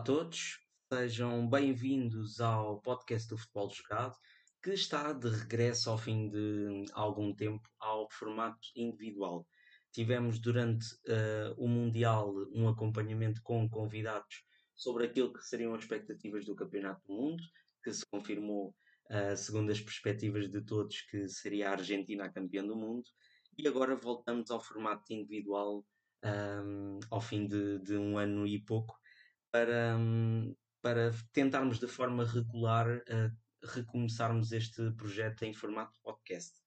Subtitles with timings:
[0.00, 0.58] a todos,
[0.90, 4.16] sejam bem-vindos ao podcast do Futebol Jogado,
[4.62, 9.46] que está de regresso ao fim de algum tempo ao formato individual.
[9.92, 14.42] Tivemos durante uh, o Mundial um acompanhamento com convidados
[14.74, 17.42] sobre aquilo que seriam as expectativas do Campeonato do Mundo,
[17.84, 18.74] que se confirmou,
[19.10, 23.04] uh, segundo as perspectivas de todos, que seria a Argentina a campeã do mundo.
[23.58, 25.84] E agora voltamos ao formato individual
[26.24, 28.98] um, ao fim de, de, um ano e pouco,
[29.50, 29.98] para,
[30.82, 36.60] para tentarmos de forma regular uh, recomeçarmos este projeto em formato podcast.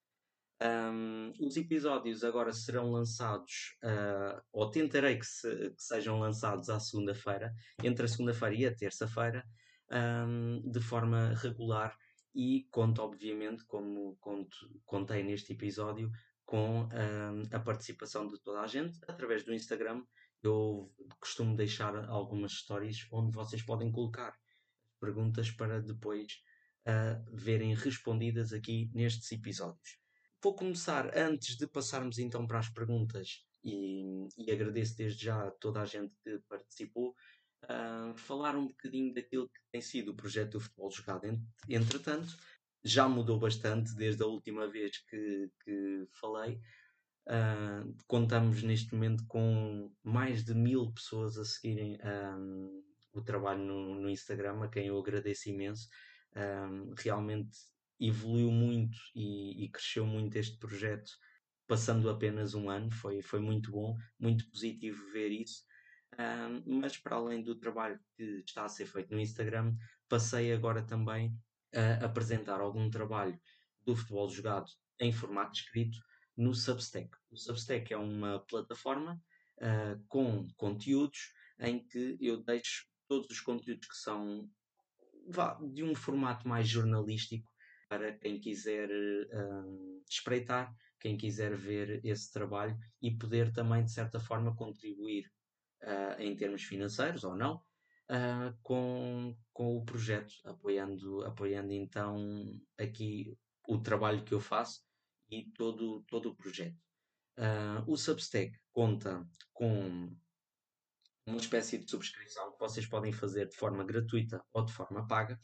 [0.62, 6.78] Um, os episódios agora serão lançados, uh, ou tentarei que, se, que, sejam lançados à
[6.78, 7.52] segunda-feira,
[7.82, 9.44] entre a segunda-feira e a terça-feira,
[9.90, 11.96] um, de forma regular
[12.34, 16.10] e conto, obviamente, como conto, contei neste episódio,
[16.44, 20.02] com um, a participação de toda a gente através do Instagram.
[20.44, 24.38] Eu costumo deixar algumas histórias onde vocês podem colocar
[25.00, 26.42] perguntas para depois
[26.86, 29.98] uh, verem respondidas aqui nestes episódios.
[30.42, 35.50] Vou começar antes de passarmos então para as perguntas e, e agradeço desde já a
[35.50, 37.14] toda a gente que participou.
[37.64, 41.24] Uh, falar um bocadinho daquilo que tem sido o projeto do futebol jogado
[41.66, 42.36] entretanto
[42.84, 46.60] já mudou bastante desde a última vez que, que falei.
[47.26, 52.82] Uh, contamos neste momento com mais de mil pessoas a seguirem um,
[53.14, 55.88] o trabalho no, no, Instagram, a quem eu agradeço imenso.
[56.36, 57.56] Um, realmente
[57.98, 61.10] evoluiu muito e, e, cresceu muito este projeto,
[61.66, 62.90] passando apenas um ano.
[62.90, 65.62] Foi, foi muito bom, muito positivo ver isso.
[66.18, 69.74] Um, mas para além do trabalho que está a ser feito no Instagram,
[70.08, 71.34] passei agora também
[71.72, 73.38] a apresentar algum trabalho
[73.84, 74.66] do futebol jogado
[75.00, 75.98] em formato escrito
[76.36, 77.10] no Substack.
[77.30, 79.20] O Substack é uma plataforma
[79.58, 84.48] uh, com conteúdos em que eu deixo todos os conteúdos que são
[85.28, 87.48] vá, de um formato mais jornalístico
[87.88, 94.18] para quem quiser uh, espreitar, quem quiser ver esse trabalho e poder também, de certa
[94.18, 95.30] forma, contribuir
[95.82, 97.62] uh, em termos financeiros ou não
[98.62, 103.34] com, com o projeto, apoiando, apoiando então aqui
[103.66, 104.82] o trabalho que eu faço
[105.30, 106.78] e todo, todo o projeto.
[107.36, 110.14] Uh, o Substack conta com
[111.26, 115.38] uma espécie de subscrição que vocês podem fazer de forma gratuita ou de forma paga.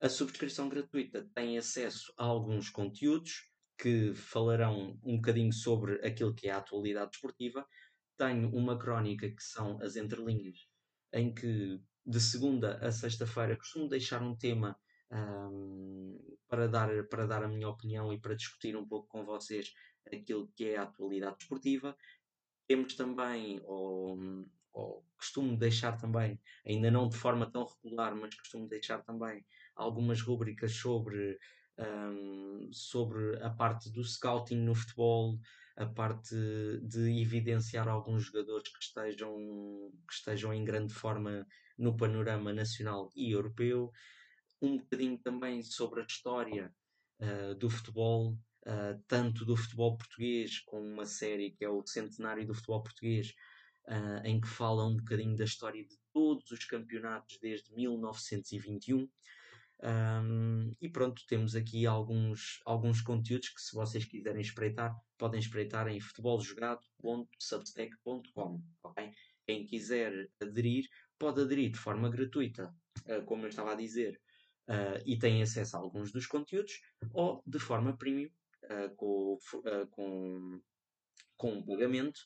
[0.00, 6.48] A subscrição gratuita tem acesso a alguns conteúdos que falarão um bocadinho sobre aquilo que
[6.48, 7.66] é a atualidade desportiva.
[8.16, 10.68] Tenho uma crónica que são as entrelinhas
[11.12, 14.78] em que de segunda a sexta-feira costumo deixar um tema
[15.10, 19.72] um, para, dar, para dar a minha opinião e para discutir um pouco com vocês
[20.12, 21.96] aquilo que é a atualidade desportiva.
[22.66, 24.18] Temos também, ou,
[24.72, 30.20] ou costumo deixar também, ainda não de forma tão regular, mas costumo deixar também algumas
[30.20, 31.38] rubricas sobre,
[31.78, 35.38] um, sobre a parte do scouting no futebol,
[35.76, 36.34] a parte
[36.82, 39.32] de evidenciar alguns jogadores que estejam,
[40.06, 41.46] que estejam em grande forma
[41.78, 43.92] no panorama nacional e europeu,
[44.60, 46.74] um bocadinho também sobre a história
[47.20, 48.32] uh, do futebol,
[48.66, 53.32] uh, tanto do futebol português, com uma série que é o Centenário do Futebol Português,
[53.86, 59.08] uh, em que fala um bocadinho da história de todos os campeonatos desde 1921.
[59.80, 65.86] Um, e pronto, temos aqui alguns, alguns conteúdos que, se vocês quiserem espreitar, podem espreitar
[65.86, 68.60] em futebolzogado.substack.com.
[68.82, 69.12] Okay?
[69.46, 70.84] Quem quiser aderir,
[71.16, 72.74] pode aderir de forma gratuita,
[73.24, 74.20] como eu estava a dizer,
[74.68, 76.80] uh, e tem acesso a alguns dos conteúdos,
[77.12, 78.30] ou de forma premium,
[78.64, 79.38] uh, com,
[79.90, 80.60] com,
[81.36, 82.20] com um pagamento,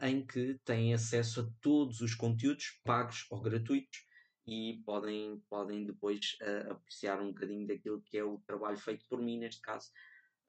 [0.00, 3.98] em que têm acesso a todos os conteúdos pagos ou gratuitos
[4.46, 6.36] e podem, podem depois
[6.70, 9.90] apreciar um bocadinho daquilo que é o trabalho feito por mim, neste caso,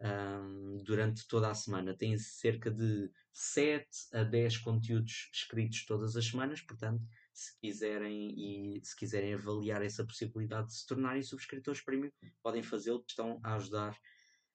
[0.02, 1.98] um, durante toda a semana.
[1.98, 7.04] Tem cerca de 7 a 10 conteúdos escritos todas as semanas, portanto,
[7.40, 12.12] se quiserem e se quiserem avaliar essa possibilidade de se tornarem subscritores premium,
[12.42, 13.98] podem fazê-lo, estão a ajudar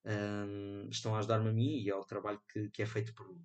[0.04, 3.44] um, estão a ajudar-me a mim e ao trabalho que, que é feito por mim.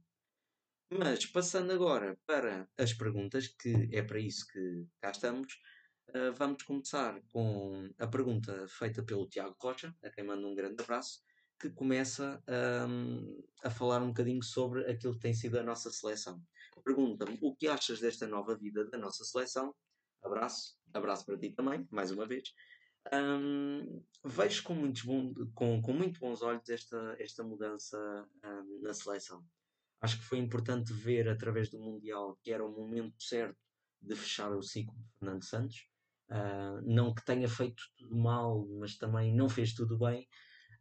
[0.91, 5.59] Mas passando agora para as perguntas, que é para isso que cá estamos,
[6.09, 10.81] Uh, vamos começar com a pergunta feita pelo Tiago Rocha, a quem mando um grande
[10.81, 11.19] abraço,
[11.59, 12.41] que começa
[12.87, 16.41] um, a falar um bocadinho sobre aquilo que tem sido a nossa seleção.
[16.83, 19.73] Pergunta-me o que achas desta nova vida da nossa seleção.
[20.23, 22.53] Abraço, abraço para ti também, mais uma vez.
[23.13, 27.97] Um, vejo com, muitos bom, com, com muito bons olhos esta, esta mudança
[28.43, 29.43] um, na seleção.
[30.01, 33.57] Acho que foi importante ver através do Mundial que era o momento certo
[34.01, 35.89] de fechar o ciclo de Fernando Santos.
[36.29, 40.27] Uh, não que tenha feito tudo mal, mas também não fez tudo bem.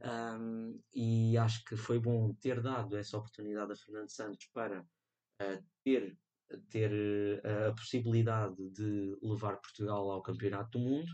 [0.02, 5.64] Um, e acho que foi bom ter dado essa oportunidade a Fernando Santos para uh,
[5.86, 6.18] ter,
[6.68, 11.12] ter uh, a possibilidade de levar Portugal ao Campeonato do Mundo.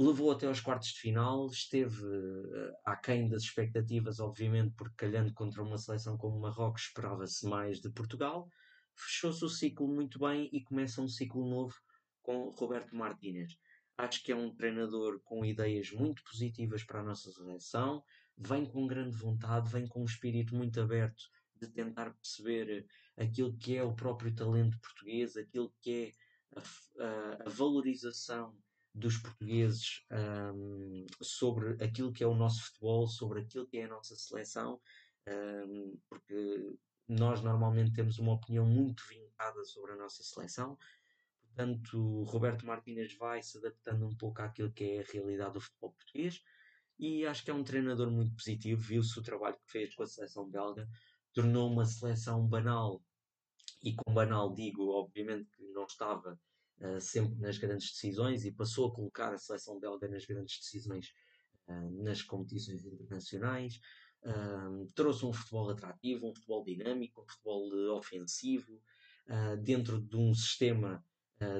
[0.00, 5.62] Levou até aos quartos de final, esteve uh, aquém das expectativas, obviamente, porque calhando contra
[5.62, 8.48] uma seleção como Marrocos esperava-se mais de Portugal.
[8.96, 11.74] Fechou-se o ciclo muito bem e começa um ciclo novo
[12.22, 13.54] com Roberto Martínez.
[13.98, 18.02] Acho que é um treinador com ideias muito positivas para a nossa seleção,
[18.38, 21.22] vem com grande vontade, vem com um espírito muito aberto
[21.66, 22.86] de tentar perceber
[23.16, 26.12] aquilo que é o próprio talento português, aquilo que
[26.54, 28.56] é a, a, a valorização
[28.94, 30.04] dos portugueses
[30.54, 34.80] um, sobre aquilo que é o nosso futebol, sobre aquilo que é a nossa seleção,
[35.28, 36.76] um, porque
[37.08, 40.76] nós normalmente temos uma opinião muito vincada sobre a nossa seleção,
[41.54, 45.92] Portanto, Roberto Martínez vai se adaptando um pouco àquilo que é a realidade do futebol
[45.92, 46.42] português
[46.98, 48.80] e acho que é um treinador muito positivo.
[48.80, 50.88] Viu-se o trabalho que fez com a seleção belga,
[51.32, 53.02] tornou uma seleção banal
[53.82, 56.38] e com banal digo, obviamente, que não estava
[56.80, 61.12] uh, sempre nas grandes decisões e passou a colocar a seleção belga nas grandes decisões
[61.68, 63.80] uh, nas competições internacionais.
[64.22, 68.80] Uh, trouxe um futebol atrativo, um futebol dinâmico, um futebol ofensivo,
[69.62, 71.02] dentro de um sistema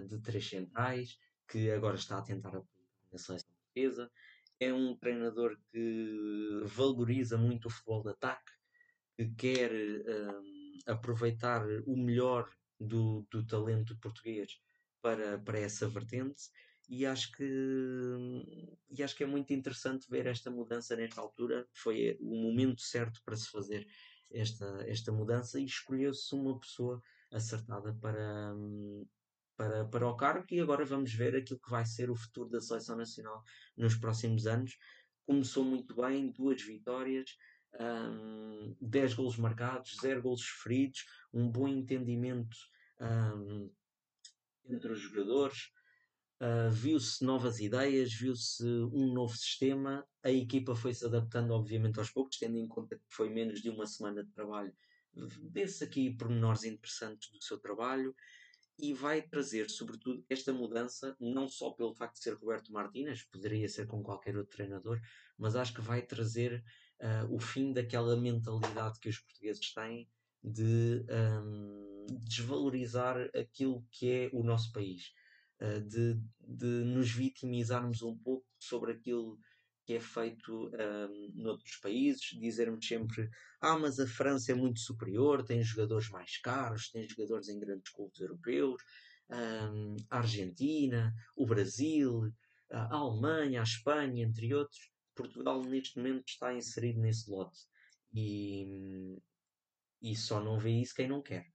[0.08, 1.16] de três centrais,
[1.48, 2.82] que agora está a tentar aplicar
[3.12, 4.10] na seleção portuguesa.
[4.58, 8.52] É um treinador que valoriza muito o futebol de ataque,
[9.16, 14.58] que quer um, aproveitar o melhor do, do talento português
[15.00, 16.42] para, para essa vertente.
[16.88, 17.44] E acho que
[18.90, 21.66] e acho que é muito interessante ver esta mudança nesta altura.
[21.72, 23.86] Foi o momento certo para se fazer
[24.30, 27.00] esta esta mudança e escolheu-se uma pessoa
[27.30, 29.06] acertada para hum,
[29.56, 30.46] para, para o cargo.
[30.50, 33.42] E agora vamos ver aquilo que vai ser o futuro da seleção nacional
[33.76, 34.76] nos próximos anos.
[35.24, 37.36] Começou muito bem, duas vitórias,
[37.80, 42.56] um, 10 golos marcados, 0 golos sofridos, um bom entendimento
[43.00, 43.70] um,
[44.66, 45.70] entre os jogadores.
[46.40, 50.04] Uh, viu-se novas ideias, viu-se um novo sistema.
[50.24, 53.86] A equipa foi-se adaptando, obviamente, aos poucos, tendo em conta que foi menos de uma
[53.86, 54.74] semana de trabalho.
[55.14, 58.14] Vê-se aqui pormenores interessantes do seu trabalho
[58.78, 63.68] e vai trazer, sobretudo, esta mudança, não só pelo facto de ser Roberto Martínez, poderia
[63.68, 65.00] ser com qualquer outro treinador,
[65.38, 66.64] mas acho que vai trazer
[67.02, 70.08] uh, o fim daquela mentalidade que os portugueses têm
[70.42, 71.04] de
[71.44, 75.12] um, desvalorizar aquilo que é o nosso país,
[75.60, 79.38] uh, de, de nos vitimizarmos um pouco sobre aquilo
[79.84, 83.28] que é feito um, noutros países, dizermos sempre
[83.60, 87.92] ah, mas a França é muito superior, tem jogadores mais caros, tem jogadores em grandes
[87.92, 88.80] clubes europeus,
[89.30, 92.32] um, a Argentina, o Brasil,
[92.70, 94.91] a Alemanha, a Espanha, entre outros.
[95.14, 97.58] Portugal neste momento está inserido nesse lote
[98.14, 99.18] e,
[100.00, 101.46] e só não vê isso quem não quer,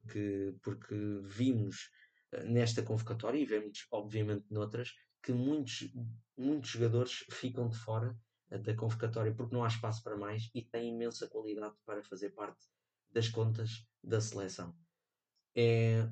[0.00, 1.90] porque, porque vimos
[2.32, 4.92] eh, nesta convocatória e vemos obviamente noutras
[5.22, 5.90] que muitos,
[6.36, 8.16] muitos jogadores ficam de fora
[8.50, 12.30] eh, da convocatória porque não há espaço para mais e têm imensa qualidade para fazer
[12.30, 12.66] parte
[13.10, 14.76] das contas da seleção.
[15.56, 16.08] É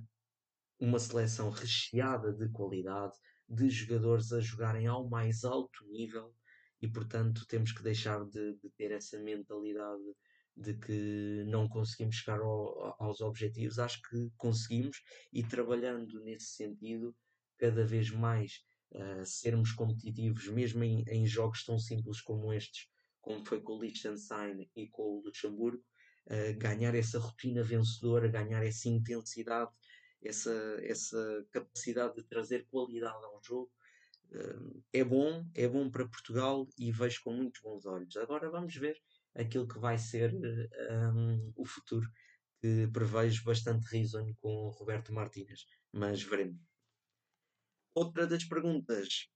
[0.79, 3.15] uma seleção recheada de qualidade,
[3.49, 6.35] de jogadores a jogarem ao mais alto nível
[6.83, 10.03] e, portanto, temos que deixar de, de ter essa mentalidade
[10.57, 13.79] de que não conseguimos chegar ao, aos objetivos.
[13.79, 15.01] Acho que conseguimos
[15.33, 17.15] e trabalhando nesse sentido,
[17.57, 22.89] cada vez mais uh, sermos competitivos, mesmo em, em, jogos tão simples como estes,
[23.21, 25.83] como foi com o Liechtenstein e com o Luxemburgo,
[26.27, 29.71] uh, ganhar essa rotina vencedora, ganhar essa intensidade,
[30.21, 33.71] essa, essa capacidade de trazer qualidade ao jogo.
[34.93, 38.17] É bom, é bom para Portugal e vejo com muitos bons olhos.
[38.17, 38.97] Agora vamos ver
[39.35, 42.09] aquilo que vai ser um, o futuro,
[42.61, 46.61] que prevejo bastante risonho com Roberto Martínez, mas veremos.
[47.95, 49.29] Outra das perguntas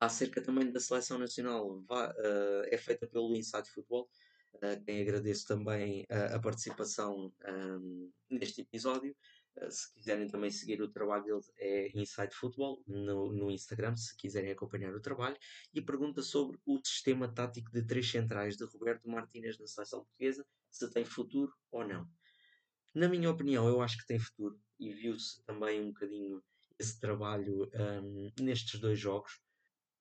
[0.00, 6.38] acerca também da seleção nacional uh, é feita pelo Inside uh, quem agradeço também a,
[6.40, 7.32] participação
[8.28, 9.14] neste episódio.
[9.56, 14.16] Uh, se quiserem também seguir o trabalho deles, é Inside Football no, no Instagram, se
[14.16, 15.36] quiserem acompanhar o trabalho.
[15.74, 20.46] E pergunta sobre o sistema tático de três centrais de Roberto Martínez na seleção portuguesa,
[20.70, 22.08] se tem futuro ou não.
[22.94, 26.42] Na minha opinião, eu acho que tem futuro e viu-se também um bocadinho
[26.78, 29.38] esse trabalho um, nestes dois jogos.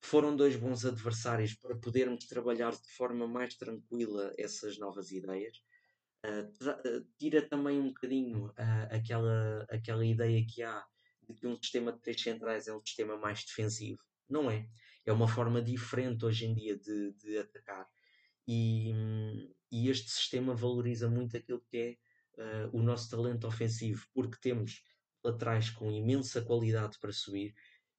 [0.01, 5.61] Foram dois bons adversários para podermos trabalhar de forma mais tranquila essas novas ideias.
[6.25, 10.85] Uh, tira também um bocadinho uh, aquela, aquela ideia que há
[11.27, 13.99] de que um sistema de três centrais é um sistema mais defensivo.
[14.27, 14.67] Não é.
[15.05, 17.87] É uma forma diferente hoje em dia de, de atacar.
[18.47, 18.91] E,
[19.71, 21.77] e, este sistema valoriza muito aquilo que
[22.35, 24.83] é uh, o nosso talento ofensivo, porque temos
[25.23, 27.53] laterais com imensa qualidade para subir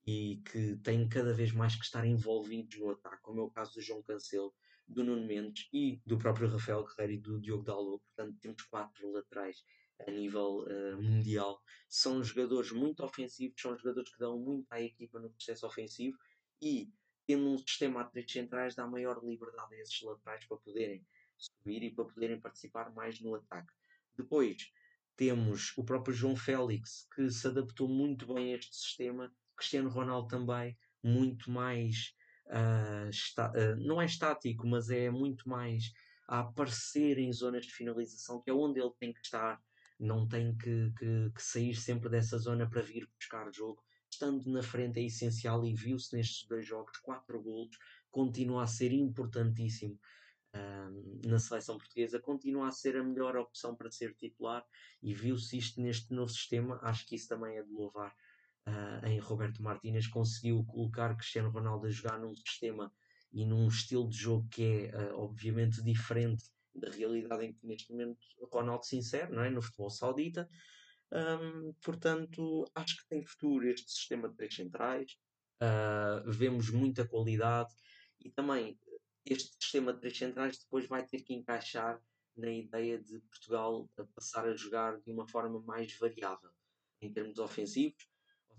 [0.07, 3.75] e que têm cada vez mais que estar envolvidos no ataque, como é o caso
[3.75, 4.53] do João Cancelo,
[4.91, 8.03] do Nuno Mendes e do próprio Rafael Guerreiro e do Diogo Dalot.
[8.05, 9.65] Portanto, temos quatro laterais
[10.07, 11.63] a nível uh, mundial.
[11.89, 16.19] São jogadores muito ofensivos, são jogadores que dão muito à equipa no processo ofensivo
[16.61, 16.91] e,
[17.27, 21.07] tendo um sistema a três centrais, dá maior liberdade a esses laterais para poderem
[21.37, 23.73] subir e para poderem participar mais no ataque.
[24.17, 24.73] Depois,
[25.17, 30.29] temos o próprio João Félix, que se adaptou muito bem a este sistema, Cristiano Ronaldo
[30.29, 32.15] também, muito mais
[32.51, 35.93] uh, está, uh, não é estático, mas é muito mais
[36.29, 39.61] a aparecer em zonas de finalização, que é onde ele tem que estar,
[39.99, 43.83] não tem que, que, que sair sempre dessa zona para vir buscar jogo.
[44.09, 47.77] Estando na frente é essencial e viu-se nestes dois jogos, quatro golos,
[48.11, 49.99] continua a ser importantíssimo
[50.55, 54.65] uh, na seleção portuguesa, continua a ser a melhor opção para ser titular
[55.03, 58.15] e viu-se isto neste novo sistema, acho que isso também é de louvar
[58.71, 62.93] uh, em Roberto Martínez, conseguiu colocar Cristiano Ronaldo a jogar num sistema
[63.33, 67.91] e num estilo de jogo que é uh, obviamente diferente da realidade em que neste
[67.91, 68.19] momento
[68.53, 69.51] Ronaldo se insere, não é?
[69.51, 70.49] no futebol saudita.
[71.13, 75.19] Um, portanto, acho que tem futuro este sistema de três centrais.
[75.61, 77.75] Uh, vemos muita qualidade
[78.21, 78.79] e também
[79.27, 82.01] este sistema de três centrais depois vai ter que encaixar
[82.37, 86.51] na ideia de Portugal passar a jogar de uma forma mais variável
[87.03, 88.10] em termos ofensivos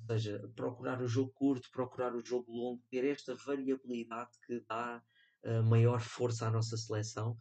[0.07, 5.01] seja, procurar o jogo curto, procurar o jogo longo, ter esta variabilidade que dá
[5.43, 7.37] uh, maior força à nossa seleção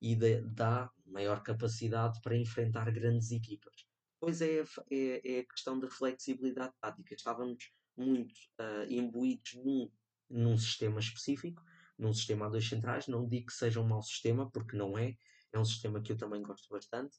[0.00, 3.74] e de, dá maior capacidade para enfrentar grandes equipas.
[4.20, 7.14] Pois é, é, é a questão da flexibilidade tática.
[7.14, 9.90] Estávamos muito uh, imbuídos num,
[10.28, 11.62] num sistema específico,
[11.98, 13.08] num sistema a dois centrais.
[13.08, 15.16] Não digo que seja um mau sistema, porque não é.
[15.52, 17.16] É um sistema que eu também gosto bastante.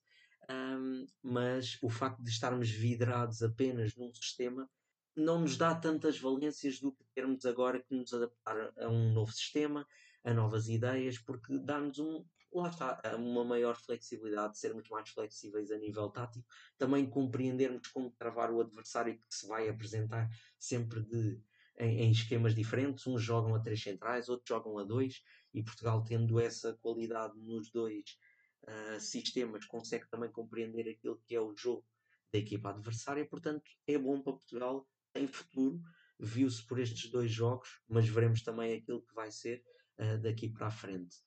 [0.49, 4.69] Um, mas o facto de estarmos vidrados apenas num sistema
[5.15, 9.31] não nos dá tantas valências do que termos agora que nos adaptar a um novo
[9.31, 9.85] sistema,
[10.23, 12.23] a novas ideias, porque dá-nos um,
[12.53, 16.45] lá está, uma maior flexibilidade, sermos mais flexíveis a nível tático,
[16.77, 21.41] também compreendermos como travar o adversário que se vai apresentar sempre de,
[21.79, 25.21] em, em, esquemas diferentes, uns jogam a três centrais, outros jogam a dois,
[25.53, 28.17] e Portugal tendo essa qualidade nos dois
[28.63, 31.85] uh, sistemas consegue também compreender aquilo que é o jogo
[32.31, 35.81] da equipa adversária, portanto é bom para Portugal em futuro,
[36.19, 39.63] viu-se por estes dois jogos, mas veremos também aquilo que vai ser
[39.99, 41.17] uh, daqui para a frente.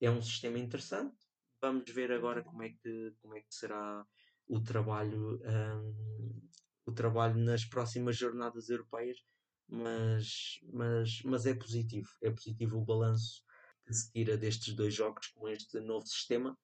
[0.00, 1.16] É um sistema interessante.
[1.60, 4.06] Vamos ver agora como é que, como é que será
[4.46, 6.48] o trabalho, um,
[6.84, 9.18] o trabalho nas próximas jornadas europeias,
[9.66, 12.10] mas, mas, mas é positivo.
[12.22, 13.42] É positivo o balanço
[13.86, 16.56] que se tira destes dois jogos com este novo sistema,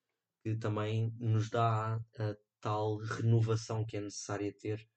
[0.42, 4.88] que também nos dá a tal renovação que é necessária ter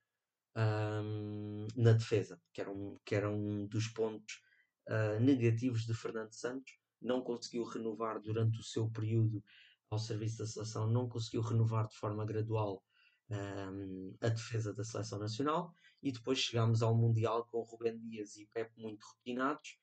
[0.55, 4.41] um, na defesa, que era um, que era um dos pontos
[4.87, 6.73] uh, negativos de Fernando Santos.
[7.01, 9.43] Não conseguiu renovar durante o seu período
[9.89, 12.83] ao serviço da seleção, não conseguiu renovar de forma gradual
[13.29, 15.73] um, a defesa da seleção nacional.
[16.01, 19.77] E depois chegámos ao Mundial com Rubem Dias e Pepe muito rotinados.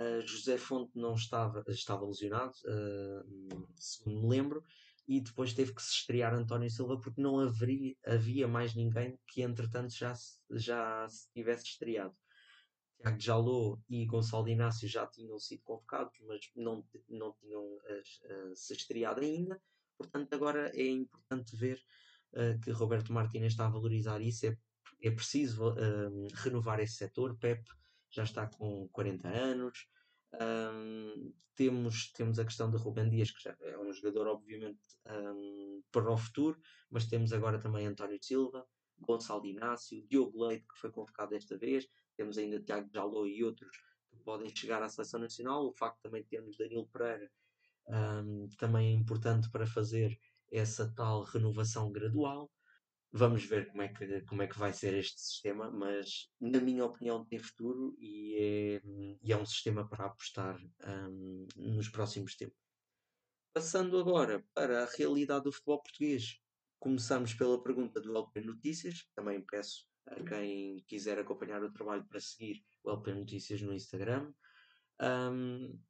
[0.00, 4.62] Uh, José Fonte não estava, estava lesionado, uh, segundo me lembro,
[5.08, 9.42] e depois teve que se estrear António Silva porque não haveria, havia mais ninguém que
[9.42, 10.12] entretanto já,
[10.50, 12.14] já se tivesse estreado.
[13.00, 18.56] Tiago Jalou e Gonçalo Inácio já tinham sido convocados, mas não, não tinham uh, uh,
[18.56, 19.60] se estreado ainda.
[19.96, 21.80] Portanto, agora é importante ver
[22.32, 24.46] uh, que Roberto Martínez está a valorizar isso.
[24.46, 24.56] É,
[25.02, 25.74] é preciso
[26.34, 27.36] renovar esse setor.
[27.38, 27.62] Pep
[28.16, 29.86] já está com 40 anos,
[30.34, 35.82] um, temos, temos a questão de Rubem Dias, que já é um jogador, obviamente, um,
[35.92, 36.58] para o futuro,
[36.90, 38.66] mas temos agora também António Silva,
[38.98, 43.76] Gonçalo Inácio, Diogo Leite, que foi convocado desta vez, temos ainda Tiago Jalou e outros
[44.10, 45.66] que podem chegar à seleção nacional.
[45.66, 47.30] O facto também de termos Danilo Pereira
[47.88, 50.18] um, também é importante para fazer
[50.50, 52.50] essa tal renovação gradual.
[53.18, 56.84] Vamos ver como é, que, como é que vai ser este sistema, mas na minha
[56.84, 58.82] opinião tem futuro e é,
[59.22, 62.58] e é um sistema para apostar um, nos próximos tempos.
[63.54, 66.38] Passando agora para a realidade do futebol português,
[66.78, 69.08] começamos pela pergunta do LP Notícias.
[69.14, 74.30] Também peço a quem quiser acompanhar o trabalho para seguir o LP Notícias no Instagram,
[75.00, 75.80] um,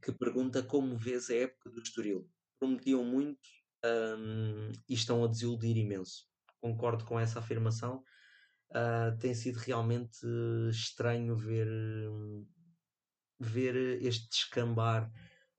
[0.00, 2.30] que pergunta como vês a época do Estoril.
[2.60, 3.48] Prometiam muito
[3.84, 6.30] um, e estão a desiludir imenso.
[6.62, 8.04] Concordo com essa afirmação.
[8.70, 10.24] Uh, tem sido realmente
[10.70, 11.68] estranho ver,
[13.38, 15.12] ver este descambar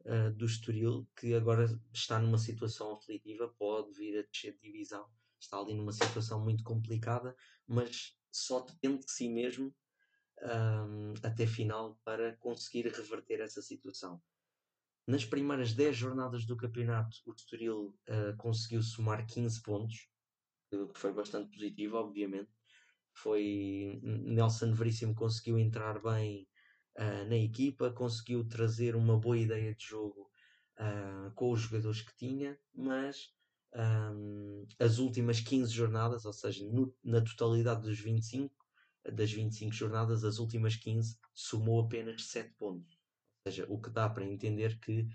[0.05, 5.05] uh, do Estoril, que agora está numa situação aflitiva, pode vir a descer de divisão,
[5.39, 7.35] está ali numa situação muito complicada,
[7.67, 9.75] mas só depende de si mesmo
[10.41, 14.21] um, até final para conseguir reverter essa situação.
[15.05, 20.09] Nas primeiras 10 jornadas do campeonato, o Estoril uh, conseguiu somar 15 pontos,
[20.91, 22.49] que foi bastante positivo, obviamente.
[23.15, 26.47] Foi Nelson Veríssimo conseguiu entrar bem
[26.97, 30.29] uh, na equipa, conseguiu trazer uma boa ideia de jogo
[30.79, 33.31] uh, com os jogadores que tinha, mas
[33.75, 38.53] um, as últimas 15 jornadas, ou seja, no, na totalidade dos 25,
[39.11, 42.95] das 25 jornadas, as últimas 15 somou apenas 7 pontos.
[43.45, 45.07] Ou seja, o que dá para entender que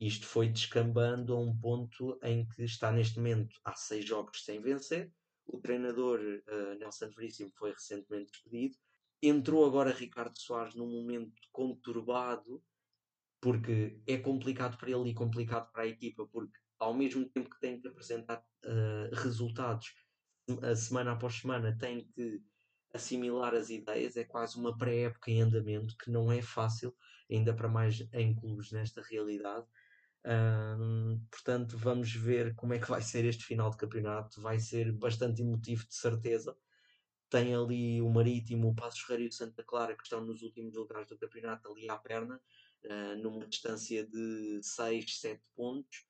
[0.00, 4.60] isto foi descambando a um ponto em que está neste momento há 6 jogos sem
[4.60, 5.12] vencer.
[5.46, 8.76] O treinador uh, Nelson Veríssimo foi recentemente despedido.
[9.22, 12.62] Entrou agora Ricardo Soares num momento conturbado,
[13.40, 17.60] porque é complicado para ele e complicado para a equipa, porque ao mesmo tempo que
[17.60, 19.92] tem que apresentar uh, resultados
[20.62, 22.42] a semana após semana, tem que
[22.92, 26.94] assimilar as ideias, é quase uma pré-época em andamento que não é fácil,
[27.30, 29.66] ainda para mais em clubes nesta realidade.
[31.30, 34.40] Portanto, vamos ver como é que vai ser este final de campeonato.
[34.40, 36.56] Vai ser bastante emotivo, de certeza.
[37.28, 40.74] Tem ali o Marítimo, o Passos Ferreira e o Santa Clara que estão nos últimos
[40.74, 42.40] lugares do campeonato, ali à perna,
[42.84, 46.06] uh, numa distância de 6, 7 pontos.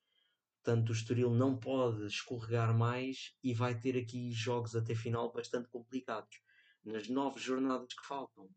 [0.62, 5.68] Portanto, o Estoril não pode escorregar mais e vai ter aqui jogos até final bastante
[5.68, 6.38] complicados
[6.84, 8.48] nas nove jornadas que faltam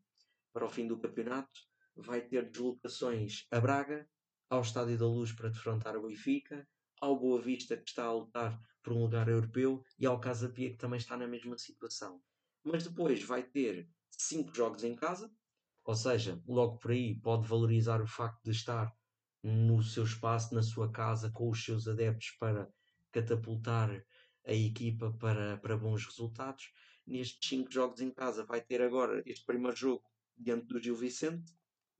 [0.52, 1.60] para o fim do campeonato,
[1.96, 4.08] vai ter deslocações a Braga,
[4.54, 6.66] ao Estádio da Luz para defrontar o Benfica,
[7.00, 10.70] ao Boa Vista que está a lutar por um lugar europeu e ao Casa Pia
[10.70, 12.20] que também está na mesma situação.
[12.62, 15.30] Mas depois vai ter cinco jogos em casa,
[15.84, 18.92] ou seja, logo por aí pode valorizar o facto de estar
[19.42, 22.70] no seu espaço, na sua casa, com os seus adeptos para
[23.12, 24.02] catapultar
[24.46, 26.70] a equipa para, para bons resultados
[27.06, 30.04] nestes 5 jogos em casa vai ter agora este primeiro jogo
[30.36, 31.52] diante do Gil Vicente,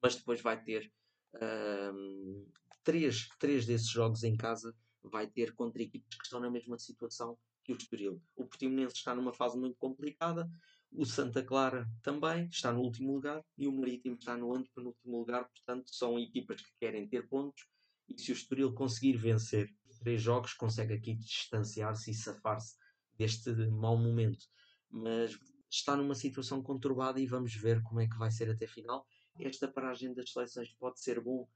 [0.03, 0.93] mas depois vai ter
[1.43, 2.47] um,
[2.83, 7.39] três, três desses jogos em casa vai ter contra equipes que estão na mesma situação
[7.63, 8.23] que o Estoril.
[8.37, 10.51] O Portimonense está numa fase muito complicada,
[10.93, 15.49] o Santa Clara também está no último lugar e o Marítimo está no antepenúltimo lugar,
[15.49, 17.67] portanto são equipas que querem ter pontos
[18.09, 19.69] e se o Estoril conseguir vencer
[20.01, 22.77] três jogos consegue aqui distanciar-se e safar-se
[23.17, 24.47] deste mau momento
[24.95, 25.37] mas
[25.69, 29.05] está numa situação conturbada e vamos ver como é que vai ser até final.
[29.39, 31.49] Esta paragem das seleções pode ser bom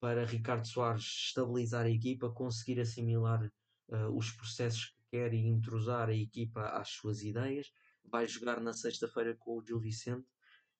[0.00, 3.52] para Ricardo Soares estabilizar a equipa, conseguir assimilar
[3.88, 7.70] uh, os processos que quer e entrosar a equipa às suas ideias.
[8.04, 10.26] Vai jogar na sexta-feira com o Gil Vicente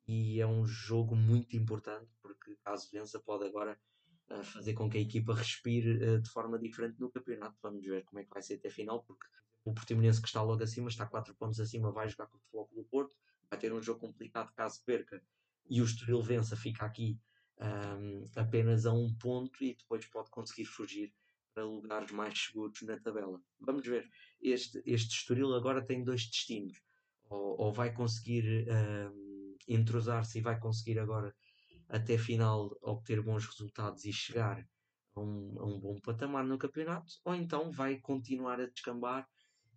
[0.07, 3.79] e é um jogo muito importante porque caso vença pode agora
[4.31, 7.59] uh, fazer com que a equipa respire uh, de forma diferente no campeonato.
[7.61, 9.27] Vamos ver como é que vai ser até final porque
[9.65, 12.71] o Portimonense que está logo acima, está 4 pontos acima, vai jogar com o Futebol
[12.73, 13.15] do Porto,
[13.51, 15.23] vai ter um jogo complicado caso perca
[15.69, 17.19] e o Estoril vença, fica aqui
[17.61, 21.13] um, apenas a um ponto e depois pode conseguir fugir
[21.53, 23.41] para lugares mais seguros na tabela.
[23.61, 24.09] Vamos ver.
[24.41, 26.81] Este, este Estoril agora tem dois destinos.
[27.29, 31.35] Ou, ou vai conseguir um, entrosar-se e vai conseguir agora
[31.89, 34.67] até final obter bons resultados e chegar
[35.15, 39.27] a um, a um bom patamar no campeonato, ou então vai continuar a descambar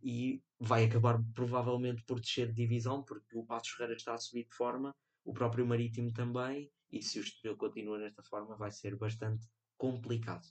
[0.03, 4.45] e vai acabar provavelmente por descer de divisão, porque o Passos Ferreira está a subir
[4.45, 4.95] de forma,
[5.31, 10.45] o próprio Marítimo também, e se o Estoril continua nesta forma vai ser bastante complicado.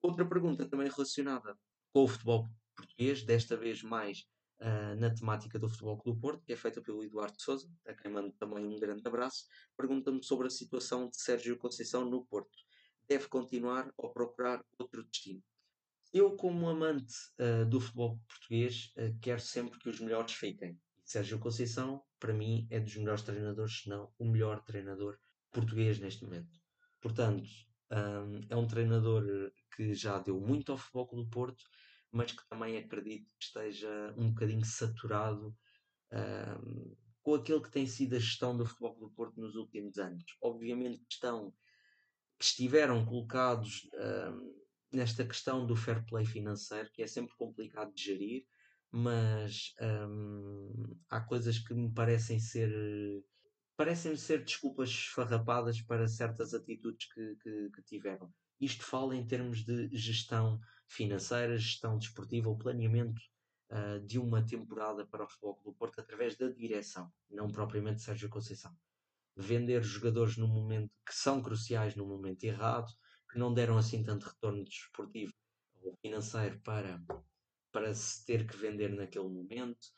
[0.00, 1.58] Outra pergunta também relacionada
[1.92, 4.20] com o futebol português, desta vez mais
[4.60, 8.10] uh, na temática do Futebol Clube Porto, que é feita pelo Eduardo Souza, a quem
[8.10, 9.46] mando também um grande abraço,
[9.76, 12.56] pergunta-me sobre a situação de Sérgio Conceição no Porto.
[13.08, 15.42] Deve continuar ou procurar outro destino?
[16.12, 20.78] Eu, como amante uh, do futebol português, uh, quero sempre que os melhores fiquem.
[21.04, 25.18] Sérgio Conceição, para mim, é dos melhores treinadores, se não o melhor treinador
[25.52, 26.58] português neste momento.
[27.00, 27.48] Portanto,
[27.92, 31.64] um, é um treinador que já deu muito ao futebol do Porto,
[32.10, 35.54] mas que também acredito que esteja um bocadinho saturado
[36.12, 40.24] um, com aquilo que tem sido a gestão do futebol do Porto nos últimos anos.
[40.40, 41.52] Obviamente que estão
[42.38, 48.02] que estiveram colocados um, nesta questão do fair play financeiro, que é sempre complicado de
[48.02, 48.44] gerir,
[48.96, 49.74] mas
[50.08, 52.70] hum, há coisas que me parecem ser
[53.76, 58.32] parecem ser desculpas farrapadas para certas atitudes que, que, que, tiveram.
[58.60, 63.20] Isto fala em termos de gestão financeira, gestão desportiva, o planeamento
[63.72, 68.28] uh, de uma temporada para o Futebol do Porto através da direção, não propriamente Sérgio
[68.28, 68.72] Conceição.
[69.36, 72.92] Vender jogadores no momento que são cruciais no momento errado,
[73.28, 75.32] que não deram assim tanto retorno desportivo
[75.82, 77.02] ou financeiro para
[77.94, 79.88] se ter que vender naquele momento.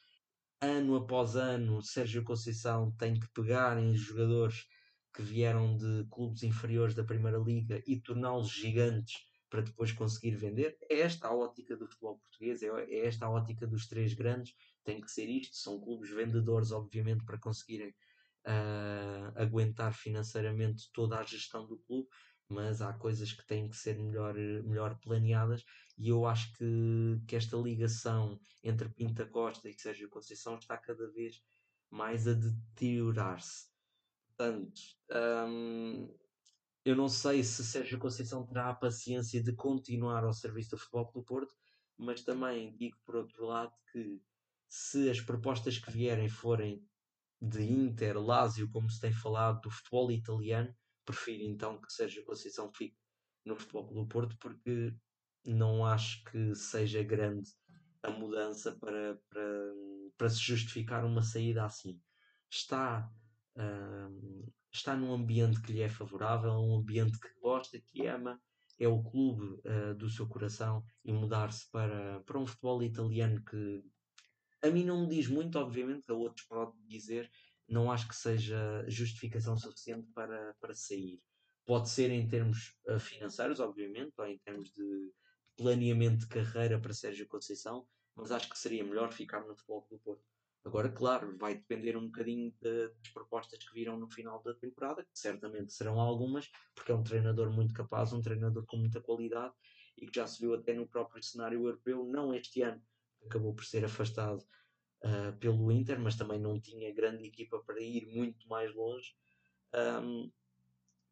[0.60, 4.66] Ano após ano, Sérgio Conceição tem que pegar em jogadores
[5.14, 9.14] que vieram de clubes inferiores da Primeira Liga e torná-los gigantes
[9.48, 10.76] para depois conseguir vender.
[10.90, 14.54] É esta a ótica do futebol português, é, é esta a ótica dos três grandes.
[14.84, 15.56] Tem que ser isto.
[15.56, 17.94] São clubes vendedores, obviamente, para conseguirem
[18.46, 22.08] uh, aguentar financeiramente toda a gestão do clube,
[22.48, 25.64] mas há coisas que têm que ser melhor, melhor planeadas
[25.98, 31.10] e eu acho que, que esta ligação entre Pinta Costa e Sérgio Conceição está cada
[31.10, 31.42] vez
[31.90, 33.68] mais a deteriorar-se.
[34.28, 34.80] Portanto,
[35.48, 36.14] hum,
[36.84, 41.10] eu não sei se Sérgio Conceição terá a paciência de continuar ao serviço do Futebol
[41.14, 41.54] do Porto,
[41.96, 44.20] mas também digo por outro lado que
[44.68, 46.84] se as propostas que vierem forem
[47.40, 50.74] de Inter, Lazio, como se tem falado, do futebol italiano,
[51.06, 52.98] prefiro então que Sérgio Conceição fique
[53.44, 54.92] no Futebol do Porto, porque
[55.46, 57.48] não acho que seja grande
[58.02, 59.72] a mudança para, para,
[60.18, 62.00] para se justificar uma saída assim.
[62.50, 63.08] Está,
[63.56, 68.40] uh, está num ambiente que lhe é favorável, um ambiente que gosta, que ama,
[68.78, 73.82] é o clube uh, do seu coração e mudar-se para, para um futebol italiano que
[74.62, 77.30] a mim não me diz muito, obviamente, a outros pode dizer,
[77.68, 81.20] não acho que seja justificação suficiente para, para sair.
[81.64, 85.12] Pode ser em termos uh, financeiros, obviamente, ou em termos de
[85.56, 89.98] planeamento de carreira para Sérgio Conceição, mas acho que seria melhor ficar no Futebol do
[89.98, 90.24] Porto.
[90.64, 95.04] Agora, claro, vai depender um bocadinho de, das propostas que virão no final da temporada,
[95.04, 99.54] que certamente serão algumas, porque é um treinador muito capaz, um treinador com muita qualidade
[99.96, 102.82] e que já se viu até no próprio cenário europeu, não este ano,
[103.24, 104.44] acabou por ser afastado
[105.06, 109.14] uh, pelo Inter, mas também não tinha grande equipa para ir muito mais longe.
[109.74, 110.30] Um,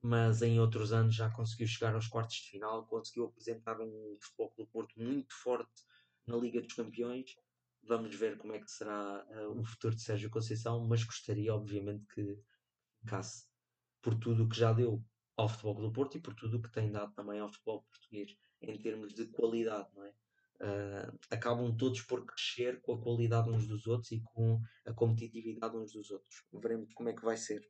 [0.02, 4.52] mas em outros anos já conseguiu chegar aos quartos de final, conseguiu apresentar um futebol
[4.58, 5.82] do Porto muito forte
[6.26, 7.36] na Liga dos Campeões.
[7.82, 12.06] Vamos ver como é que será uh, o futuro de Sérgio Conceição, mas gostaria, obviamente,
[12.14, 12.38] que
[13.00, 13.46] ficasse
[14.02, 15.02] por tudo o que já deu
[15.36, 18.36] ao futebol do Porto e por tudo o que tem dado também ao futebol português
[18.60, 20.12] em termos de qualidade, não é?
[20.60, 25.76] Uh, acabam todos por crescer com a qualidade uns dos outros e com a competitividade
[25.76, 26.44] uns dos outros.
[26.52, 27.66] Veremos como é que vai ser.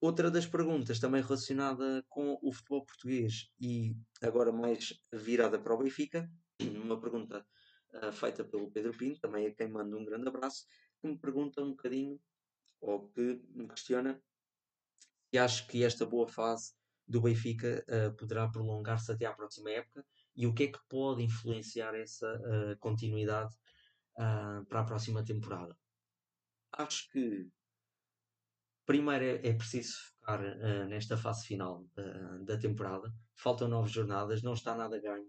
[0.00, 5.78] Outra das perguntas, também relacionada com o futebol português e agora mais virada para o
[5.78, 6.30] Benfica,
[6.84, 7.44] uma pergunta
[7.94, 10.66] uh, feita pelo Pedro Pinto, também a quem manda um grande abraço,
[11.00, 12.20] que me pergunta um bocadinho,
[12.80, 14.22] ou que me questiona,
[15.30, 16.72] se acho que esta boa fase
[17.06, 20.04] do Benfica uh, poderá prolongar-se até à próxima época
[20.38, 23.52] e o que é que pode influenciar essa uh, continuidade
[24.16, 25.76] uh, para a próxima temporada.
[26.72, 27.50] Acho que
[28.86, 31.84] primeiro é, é preciso focar uh, nesta fase final
[32.44, 33.12] da temporada.
[33.34, 35.28] Faltam nove jornadas, não está nada ganho,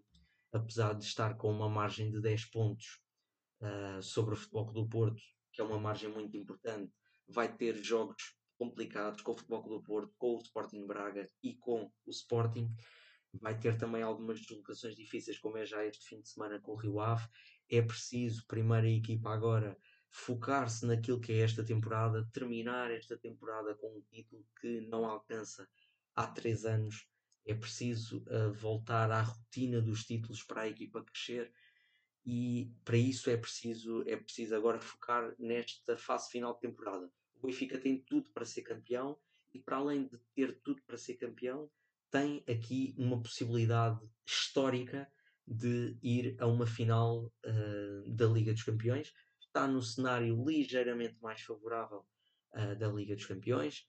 [0.53, 3.01] apesar de estar com uma margem de 10 pontos
[4.01, 6.93] sobre o Futebol do Porto, que é uma margem muito importante.
[7.27, 11.91] Vai ter jogos complicados com o Futebol do Porto, com o Sporting Braga e com
[12.05, 12.73] o Sporting
[13.33, 16.75] vai ter também algumas deslocações difíceis, como é já este fim de semana com o
[16.75, 17.27] Rio Ave.
[17.69, 19.77] É preciso, primeira equipa agora,
[20.09, 25.67] focar-se naquilo que é esta temporada, terminar esta temporada com um título que não alcança
[26.15, 27.07] há três anos.
[27.45, 31.51] É preciso uh, voltar à rotina dos títulos para a equipa crescer
[32.25, 37.09] e para isso é preciso, é preciso agora focar nesta fase final de temporada.
[37.35, 39.17] O Benfica tem tudo para ser campeão
[39.53, 41.71] e para além de ter tudo para ser campeão,
[42.11, 45.09] tem aqui uma possibilidade histórica
[45.47, 49.11] de ir a uma final uh, da Liga dos Campeões.
[49.39, 52.05] Está no cenário ligeiramente mais favorável
[52.53, 53.87] uh, da Liga dos Campeões,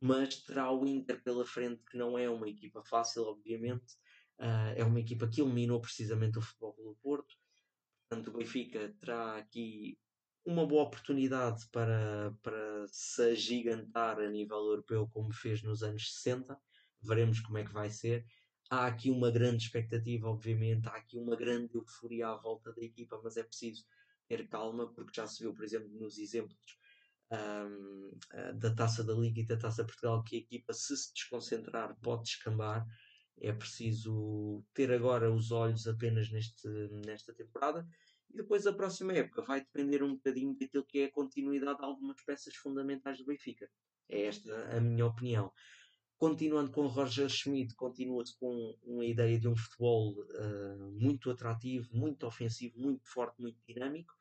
[0.00, 3.94] mas terá o Inter pela frente, que não é uma equipa fácil, obviamente.
[4.38, 7.34] Uh, é uma equipa que eliminou precisamente o Futebol do Porto.
[8.08, 9.98] Portanto, o Benfica terá aqui
[10.44, 16.58] uma boa oportunidade para, para se agigantar a nível europeu, como fez nos anos 60
[17.02, 18.24] veremos como é que vai ser.
[18.70, 23.20] Há aqui uma grande expectativa, obviamente, há aqui uma grande euforia à volta da equipa,
[23.22, 23.84] mas é preciso
[24.28, 26.78] ter calma, porque já se viu, por exemplo, nos exemplos
[27.32, 31.96] um, da Taça da Liga e da Taça Portugal, que a equipa, se se desconcentrar,
[32.00, 32.86] pode descambar.
[33.42, 36.68] É preciso ter agora os olhos apenas neste,
[37.06, 37.86] nesta temporada
[38.32, 41.84] e depois a próxima época vai depender um bocadinho daquilo que é a continuidade de
[41.84, 43.68] algumas peças fundamentais do Benfica.
[44.08, 45.52] É esta a minha opinião.
[46.20, 52.26] Continuando com Roger Schmidt, continua-se com uma ideia de um futebol uh, muito atrativo, muito
[52.26, 54.12] ofensivo, muito forte, muito dinâmico,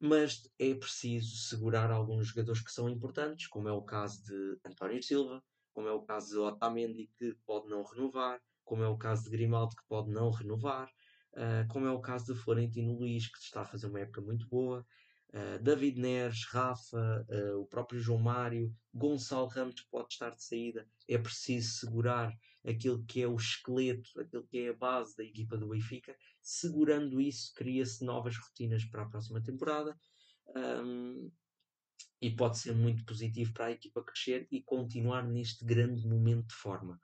[0.00, 5.02] mas é preciso segurar alguns jogadores que são importantes, como é o caso de António
[5.02, 9.24] Silva, como é o caso de Otamendi, que pode não renovar, como é o caso
[9.24, 10.90] de Grimaldo, que pode não renovar,
[11.34, 14.48] uh, como é o caso de Florentino Luís, que está a fazer uma época muito
[14.48, 14.86] boa,
[15.34, 20.88] uh, David Neres, Rafa, uh, o próprio João Mário, Gonçalo Ramos pode estar de saída.
[21.08, 22.32] É preciso segurar
[22.66, 26.16] aquilo que é o esqueleto, aquilo que é a base da equipa do Benfica.
[26.42, 29.98] Segurando isso, cria-se novas rotinas para a próxima temporada.
[30.56, 31.30] Um,
[32.20, 36.54] e pode ser muito positivo para a equipa crescer e continuar neste grande momento de
[36.54, 37.00] forma.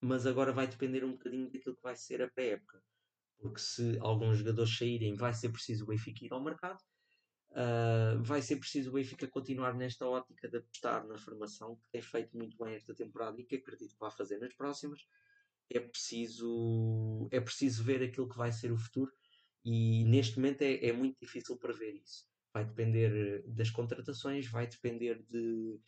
[0.00, 2.82] Mas agora vai depender um bocadinho daquilo que vai ser a pré-época.
[3.38, 6.78] Porque se alguns jogadores saírem, vai ser preciso o Benfica ir ao mercado.
[7.50, 12.02] Uh, vai ser preciso o Benfica continuar nesta ótica de apostar na formação, que tem
[12.02, 15.06] feito muito bem esta temporada e que acredito que vai fazer nas próximas.
[15.70, 19.12] É preciso, é preciso ver aquilo que vai ser o futuro
[19.64, 22.26] e neste momento é, é muito difícil prever isso.
[22.52, 25.80] Vai depender das contratações, vai depender de,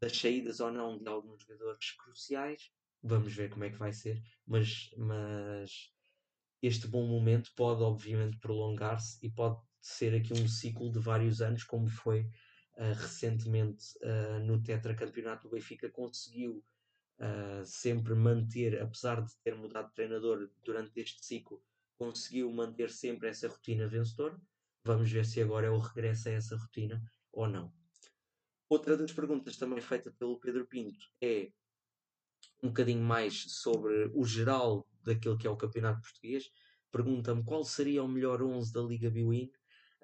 [0.00, 2.70] das saídas ou não de alguns jogadores cruciais.
[3.02, 5.92] Vamos ver como é que vai ser, mas, mas
[6.62, 11.62] este bom momento pode obviamente prolongar-se e pode ser aqui um ciclo de vários anos,
[11.62, 15.46] como foi uh, recentemente uh, no tetracampeonato.
[15.46, 16.64] O Benfica conseguiu
[17.18, 21.62] uh, sempre manter, apesar de ter mudado de treinador durante este ciclo,
[21.98, 24.40] conseguiu manter sempre essa rotina vencedora.
[24.84, 27.70] Vamos ver se agora é o regresso a essa rotina ou não.
[28.70, 31.50] Outra das perguntas também feita pelo Pedro Pinto é
[32.62, 36.50] um bocadinho mais sobre o geral daquilo que é o campeonato português.
[36.90, 39.50] Pergunta-me qual seria o melhor 11 da Liga Biwin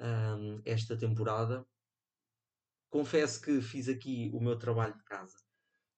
[0.00, 1.66] um, esta temporada.
[2.88, 5.36] Confesso que fiz aqui o meu trabalho de casa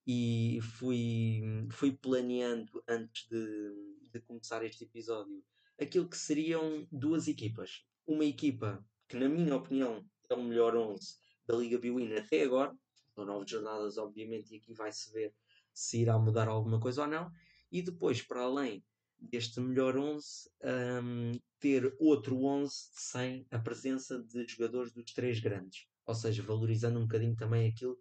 [0.06, 5.42] e fui, fui planeando antes de, de começar este episódio
[5.80, 7.84] aquilo que seriam duas equipas.
[8.06, 12.76] Uma equipa que, na minha opinião, é o melhor 11 da Liga Biwin até agora.
[13.14, 15.34] São nove jornadas, obviamente, e aqui vai-se ver
[15.72, 17.30] se irá mudar alguma coisa ou não.
[17.70, 18.84] E depois, para além
[19.22, 25.86] deste melhor 11 um, ter outro 11 sem a presença de jogadores dos três grandes,
[26.06, 27.98] ou seja, valorizando um bocadinho também aquilo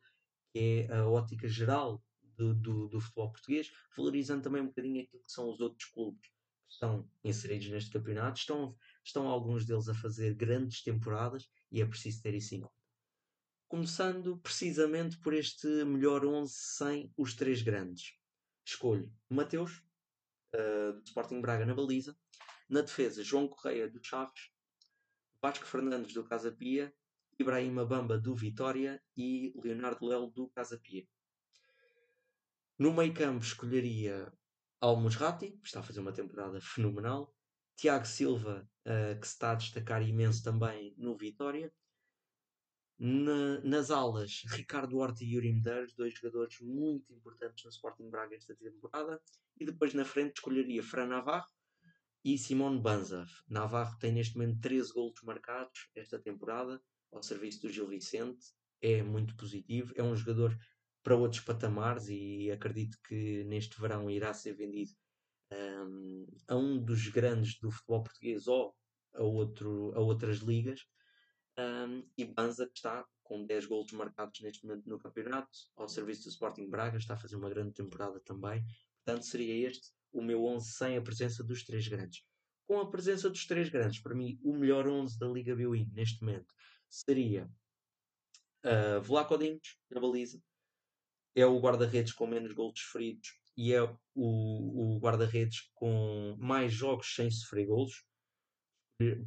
[0.52, 2.04] que é a ótica geral
[2.36, 6.28] do, do, do, futebol português, valorizando também um bocadinho aquilo que são os outros clubes
[6.28, 8.40] que estão inseridos neste campeonato.
[8.40, 12.74] Estão, estão alguns deles a fazer grandes temporadas e é preciso ter isso em conta.
[13.68, 18.14] Começando precisamente por este melhor 11 sem os três grandes.
[18.66, 19.82] Escolho Mateus,
[20.56, 22.16] uh, do Sporting Braga na baliza.
[22.70, 24.50] Na defesa, João Correia do Chaves,
[25.42, 26.94] Vasco Fernandes do Casa Pia,
[27.40, 31.06] Ibrahim Bamba do Vitória e Leonardo Lelo do Casa Pia.
[32.78, 34.32] No meio campo escolheria
[34.80, 37.36] Almos Ratti, que está a fazer uma temporada fenomenal.
[37.76, 41.74] Tiago Silva, uh, que se está a destacar imenso também no Vitória.
[43.04, 48.36] Na, nas alas, Ricardo Horta e Yuri Medeiros, dois jogadores muito importantes no Sporting Braga
[48.36, 49.20] esta temporada.
[49.60, 51.50] E depois na frente escolheria Fran Navarro
[52.24, 53.26] e Simone Banza.
[53.50, 56.80] Navarro tem neste momento 13 golos marcados esta temporada
[57.12, 58.46] ao serviço do Gil Vicente.
[58.80, 59.92] É muito positivo.
[59.96, 60.56] É um jogador
[61.02, 64.92] para outros patamares e acredito que neste verão irá ser vendido
[65.52, 68.76] um, a um dos grandes do futebol português ou
[69.16, 70.86] a, outro, a outras ligas.
[71.62, 76.24] Um, e Banza que está com 10 gols marcados neste momento no campeonato, ao serviço
[76.24, 78.65] do Sporting Braga, está a fazer uma grande temporada também.
[79.04, 82.24] Portanto, seria este o meu 11 sem a presença dos três grandes.
[82.67, 86.24] Com a presença dos três grandes, para mim, o melhor 11 da Liga BWIN neste
[86.24, 86.54] momento
[86.89, 87.50] seria
[88.65, 90.41] uh, Vlaco na baliza.
[91.36, 97.13] É o guarda-redes com menos gols sofridos e é o, o guarda-redes com mais jogos
[97.15, 98.04] sem sofrer gols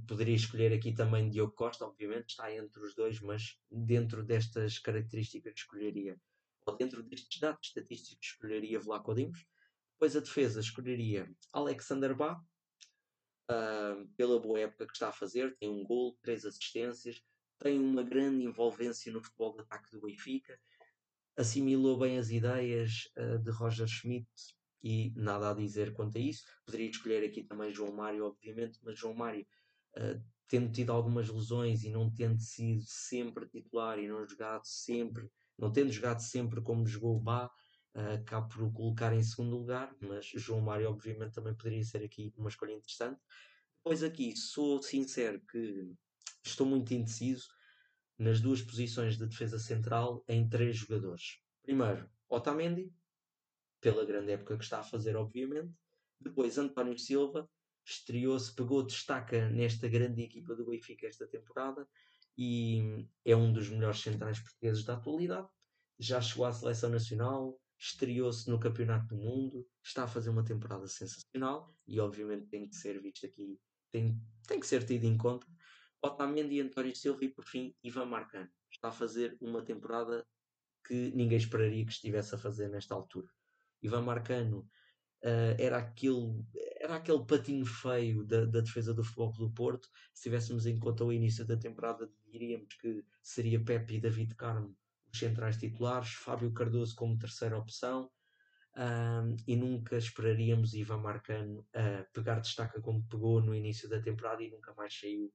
[0.07, 5.55] Poderia escolher aqui também Diogo Costa, obviamente, está entre os dois, mas dentro destas características
[5.57, 6.21] escolheria,
[6.67, 9.47] ou dentro destes dados estatísticos, escolheria Vlaco Dimos.
[9.95, 12.41] Depois a defesa escolheria Alexander Bá,
[13.51, 17.23] uh, pela boa época que está a fazer, tem um gol, três assistências,
[17.61, 20.59] tem uma grande envolvência no futebol de ataque do Benfica,
[21.37, 24.29] assimilou bem as ideias uh, de Roger Schmidt
[24.83, 26.45] e nada a dizer quanto a isso.
[26.67, 29.47] Poderia escolher aqui também João Mário, obviamente, mas João Mário
[30.49, 35.29] tendo tido algumas lesões e não tendo sido sempre titular e não jogado sempre,
[35.59, 37.51] não tendo jogado sempre como jogou o Bá,
[37.95, 42.33] uh, por o colocar em segundo lugar, mas João Mário obviamente também poderia ser aqui
[42.37, 43.21] uma escolha interessante.
[43.79, 45.93] Depois aqui, sou sincero que
[46.45, 47.49] estou muito indeciso
[48.19, 51.39] nas duas posições de defesa central em três jogadores.
[51.63, 52.93] Primeiro, Otamendi,
[53.81, 55.73] pela grande época que está a fazer, obviamente.
[56.21, 57.49] Depois António Silva,
[57.85, 61.87] estreou-se, pegou destaca nesta grande equipa do Benfica esta temporada
[62.37, 65.49] e é um dos melhores centrais portugueses da atualidade.
[65.99, 70.87] Já chegou à seleção nacional, estreou-se no Campeonato do Mundo, está a fazer uma temporada
[70.87, 75.47] sensacional e obviamente tem que ser visto aqui, tem, tem que ser tido em conta.
[76.03, 78.51] Otamendi, António Silva e por fim Ivan Marcano.
[78.71, 80.27] Está a fazer uma temporada
[80.87, 83.29] que ninguém esperaria que estivesse a fazer nesta altura.
[83.83, 84.69] Ivan Marcano
[85.23, 86.45] uh, era, aquele,
[86.85, 89.89] era aquele patinho feio da, da defesa do Futebol do Porto.
[90.13, 94.77] Se tivéssemos em conta o início da temporada, diríamos que seria Pepe e David Carmo
[95.11, 98.11] os centrais titulares, Fábio Cardoso como terceira opção.
[98.77, 104.43] Um, e nunca esperaríamos Ivan Marcano uh, pegar destaca como pegou no início da temporada
[104.43, 105.33] e nunca mais saiu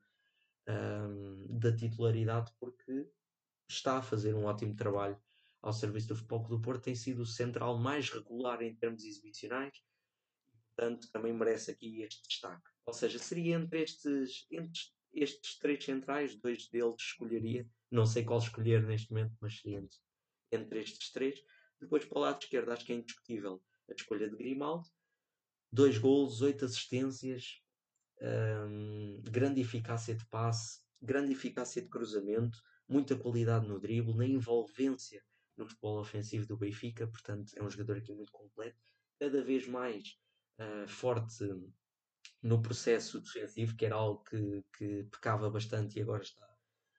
[0.67, 3.07] um, da titularidade porque
[3.67, 5.17] está a fazer um ótimo trabalho
[5.61, 9.81] ao serviço do Futebol do Porto, tem sido o central mais regular em termos exibicionais
[10.79, 12.63] portanto, também merece aqui este destaque.
[12.85, 14.79] Ou seja, seria entre estes, entre
[15.13, 19.97] estes três centrais, dois deles escolheria, não sei qual escolher neste momento, mas seria entre,
[20.51, 21.37] entre estes três.
[21.81, 24.87] Depois, para o lado esquerdo, acho que é indiscutível a escolha de Grimaldo.
[25.71, 27.61] Dois golos, oito assistências,
[28.21, 35.21] hum, grande eficácia de passe, grande eficácia de cruzamento, muita qualidade no drible, na envolvência
[35.57, 38.79] no futebol ofensivo do Benfica, portanto é um jogador aqui muito completo,
[39.19, 40.17] cada vez mais
[40.59, 41.43] uh, forte
[42.41, 46.47] no processo defensivo, que era algo que, que pecava bastante e agora está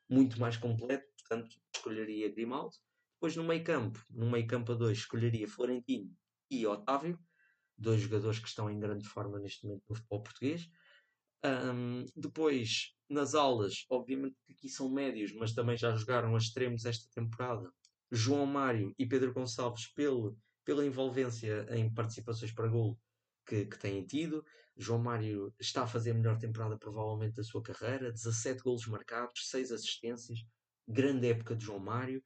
[0.08, 2.74] muito mais completo, portanto escolheria Grimaldo.
[3.14, 6.10] Depois no meio campo, no meio campo a dois, escolheria Florentino
[6.50, 7.18] e Otávio,
[7.76, 10.68] dois jogadores que estão em grande forma neste momento no futebol português.
[11.44, 16.84] Um, depois, nas aulas, obviamente que aqui são médios, mas também já jogaram a extremos
[16.84, 17.70] esta temporada.
[18.10, 22.98] João Mário e Pedro Gonçalves pelo, pela envolvência em participações para gol
[23.46, 24.44] que, que têm tido.
[24.76, 29.48] João Mário está a fazer a melhor temporada provavelmente da sua carreira, 17 golos marcados,
[29.50, 30.38] 6 assistências,
[30.88, 32.22] grande época de João Mário.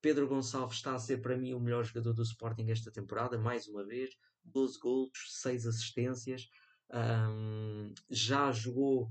[0.00, 3.66] Pedro Gonçalves está a ser para mim o melhor jogador do Sporting esta temporada, mais
[3.66, 4.10] uma vez,
[4.44, 6.48] 12 golos, 6 assistências.
[6.92, 9.06] Um, já jogou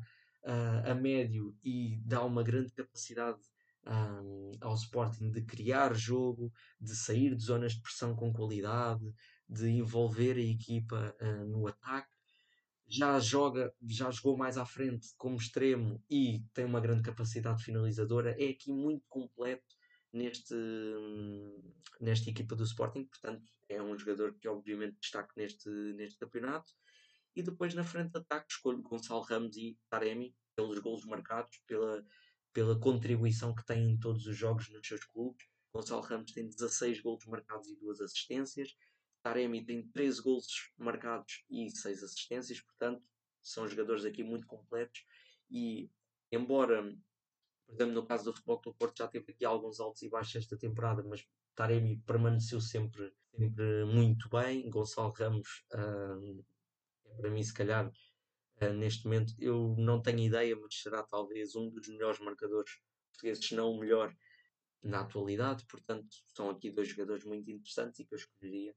[0.46, 3.42] uh, a médio e dá uma grande capacidade
[3.86, 9.06] um, ao Sporting de criar jogo, de sair de zonas de pressão com qualidade,
[9.48, 12.14] de envolver a equipa uh, no ataque.
[12.88, 18.36] Já joga, já jogou mais à frente como extremo e tem uma grande capacidade finalizadora.
[18.42, 19.76] É aqui muito completo
[20.14, 20.56] neste,
[22.00, 26.72] nesta equipa do Sporting, portanto, é um jogador que obviamente destaque neste, neste campeonato.
[27.36, 32.06] E depois na frente de ataque escolho Gonçalo Ramos e Taremi pelos golos marcados, pela
[32.56, 35.46] pela contribuição que tem em todos os jogos nos seus clubes.
[35.74, 38.74] Gonçalo Ramos tem 16 golos marcados e 2 assistências.
[39.26, 43.04] Taremi tem 13 golos marcados e 6 assistências, portanto,
[43.42, 45.04] são jogadores aqui muito completos.
[45.50, 45.90] E,
[46.32, 46.84] embora,
[47.66, 50.36] por exemplo, no caso do Futebol do Porto, já teve aqui alguns altos e baixos
[50.36, 54.70] esta temporada, mas Taremi permaneceu sempre, sempre muito bem.
[54.70, 56.44] Gonçalo Ramos, hum,
[57.18, 57.92] para mim, se calhar,
[58.62, 63.46] Uh, neste momento eu não tenho ideia, mas será talvez um dos melhores marcadores portugueses,
[63.46, 64.16] se não o melhor
[64.82, 65.66] na atualidade.
[65.66, 68.74] Portanto, são aqui dois jogadores muito interessantes e que eu escolheria.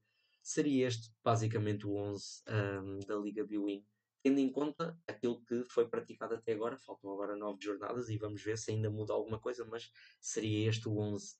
[0.49, 3.85] Seria este basicamente o 11 um, da Liga Biwin,
[4.23, 6.75] tendo em conta aquilo que foi praticado até agora.
[6.75, 10.89] Faltam agora nove jornadas e vamos ver se ainda muda alguma coisa, mas seria este
[10.89, 11.35] o 11.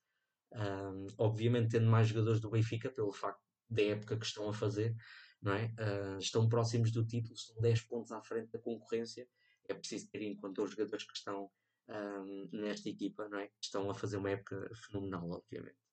[0.52, 4.94] Um, obviamente, tendo mais jogadores do Benfica, pelo facto da época que estão a fazer,
[5.42, 5.74] não é?
[5.74, 9.28] Uh, estão próximos do título, estão 10 pontos à frente da concorrência.
[9.68, 11.50] É preciso ter em conta os jogadores que estão
[11.88, 13.48] um, nesta equipa, não é?
[13.48, 15.89] Que estão a fazer uma época fenomenal, obviamente.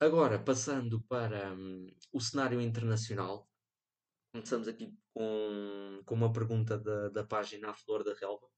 [0.00, 3.48] Agora, passando para um, o cenário internacional,
[4.32, 8.48] começamos aqui com, com uma pergunta da, da página A Flor da Relva.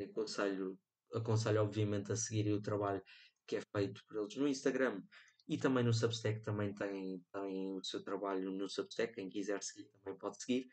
[0.00, 0.78] Aconselho,
[1.12, 3.02] aconselho, obviamente, a seguir o trabalho
[3.46, 5.02] que é feito por eles no Instagram
[5.48, 9.88] e também no Substack também tem, tem o seu trabalho no Substack, quem quiser seguir
[9.88, 10.68] também pode seguir.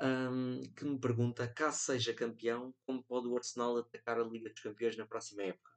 [0.00, 4.60] Um, que me pergunta, caso seja campeão, como pode o Arsenal atacar a Liga dos
[4.60, 5.70] Campeões na próxima época?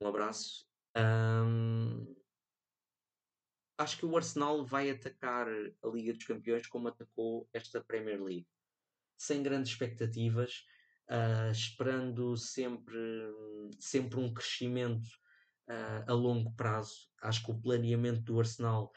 [0.00, 0.66] Um abraço.
[0.96, 2.09] Um,
[3.80, 8.46] acho que o Arsenal vai atacar a Liga dos Campeões como atacou esta Premier League.
[9.16, 10.64] Sem grandes expectativas,
[11.08, 12.98] uh, esperando sempre,
[13.78, 15.08] sempre um crescimento
[15.68, 17.08] uh, a longo prazo.
[17.22, 18.92] Acho que o planeamento do Arsenal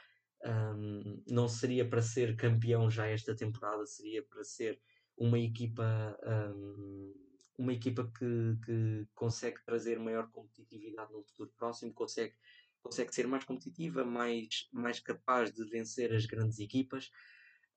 [0.46, 4.82] um, não seria para ser campeão já esta temporada, seria para ser
[5.18, 6.18] uma equipa,
[6.56, 7.14] um,
[7.58, 12.36] uma equipa que, que consegue trazer maior competitividade no futuro próximo, consegue
[12.84, 17.10] consegue ser mais competitiva, mais, mais capaz de vencer as grandes equipas,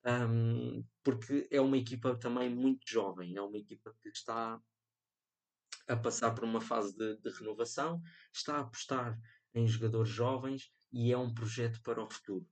[0.04, 4.60] um, porque é uma equipa também muito jovem, é uma equipa que está
[5.88, 8.02] a passar por uma fase de, de renovação,
[8.32, 9.18] está a apostar
[9.54, 12.46] em jogadores jovens e é um projeto para o futuro.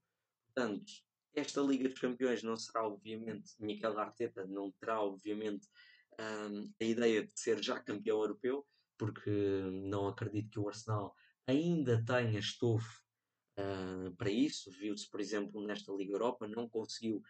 [0.45, 0.91] Portanto,
[1.33, 5.67] esta Liga dos Campeões não será, obviamente, Miquel Arteta não terá, obviamente,
[6.19, 8.65] um, a ideia de ser já campeão europeu,
[8.97, 9.29] porque
[9.89, 11.13] não acredito que o Arsenal
[11.47, 13.01] ainda tenha estofo
[13.57, 14.71] uh, para isso.
[14.71, 17.21] Viu-se, por exemplo, nesta Liga Europa, não conseguiu,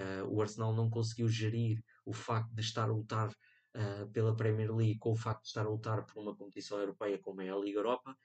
[0.00, 4.74] uh, o Arsenal não conseguiu gerir o facto de estar a lutar uh, pela Premier
[4.74, 7.56] League com o facto de estar a lutar por uma competição europeia como é a
[7.56, 8.16] Liga Europa.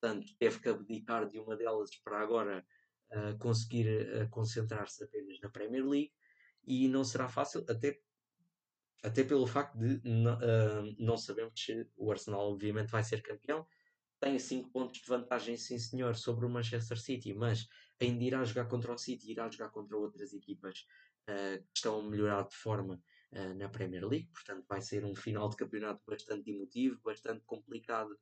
[0.00, 2.64] Portanto, teve que abdicar de uma delas para agora
[3.38, 6.12] conseguir concentrar-se apenas na Premier League
[6.62, 7.98] e não será fácil, até
[9.02, 13.66] até pelo facto de uh, não sabemos se o Arsenal obviamente vai ser campeão.
[14.20, 17.68] Tem 5 pontos de vantagem, sim senhor, sobre o Manchester City, mas
[18.00, 20.86] ainda irá jogar contra o City, irá jogar contra outras equipas
[21.28, 23.00] uh, que estão a melhorar de forma
[23.32, 24.28] uh, na Premier League.
[24.32, 28.18] Portanto, vai ser um final de campeonato bastante emotivo, bastante complicado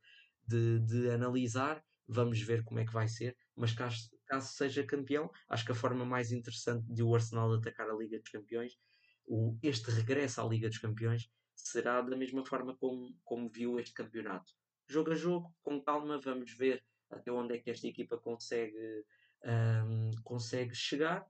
[0.46, 1.82] de, de analisar.
[2.06, 5.74] Vamos ver como é que vai ser, mas caso, caso seja campeão, acho que a
[5.74, 8.78] forma mais interessante de o Arsenal atacar a Liga dos Campeões
[9.26, 13.92] o, este regresso à Liga dos Campeões será da mesma forma como, como viu este
[13.92, 14.52] campeonato.
[14.88, 19.04] Jogo a jogo, com calma, vamos ver até onde é que esta equipa consegue,
[19.44, 21.26] um, consegue chegar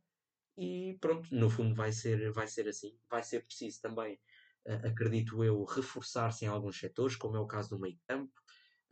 [0.56, 2.98] e pronto, no fundo vai ser, vai ser assim.
[3.10, 4.18] Vai ser preciso também,
[4.66, 8.32] uh, acredito eu, reforçar-se em alguns setores, como é o caso do meio campo.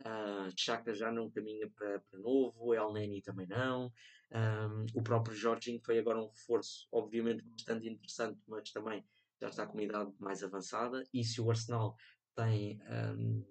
[0.01, 3.91] Uh, Chaka já não caminha para, para novo, El Neni também não.
[4.31, 9.05] Um, o próprio Jorginho foi agora um reforço, obviamente, bastante interessante, mas também
[9.39, 11.03] já está com uma idade mais avançada.
[11.13, 11.95] E se o Arsenal
[12.35, 12.81] tem,
[13.17, 13.45] um,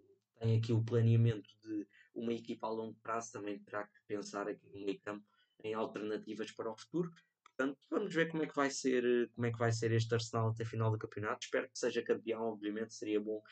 [0.44, 4.68] tem aqui o planeamento de uma equipa a longo prazo, também terá que pensar aqui
[4.68, 5.24] no meio campo
[5.62, 7.10] em alternativas para o futuro.
[7.42, 10.50] Portanto, vamos ver como é que vai ser, como é que vai ser este Arsenal
[10.50, 11.44] até final do campeonato.
[11.44, 13.42] Espero que seja campeão, obviamente, seria bom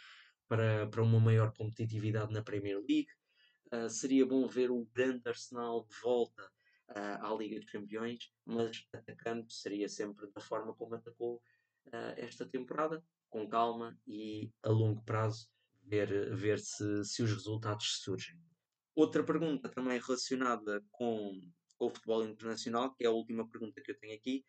[0.47, 3.09] para, para uma maior competitividade na Premier League.
[3.73, 6.45] Uh, seria bom ver o grande Arsenal de volta
[6.91, 11.37] uh, à Liga dos Campeões, mas atacando seria sempre da forma como atacou
[11.87, 15.49] uh, esta temporada, com calma e a longo prazo,
[15.83, 18.39] ver, ver se, se os resultados surgem.
[18.95, 21.41] Outra pergunta também relacionada com,
[21.79, 24.45] o futebol internacional, que é a última pergunta que eu tenho aqui,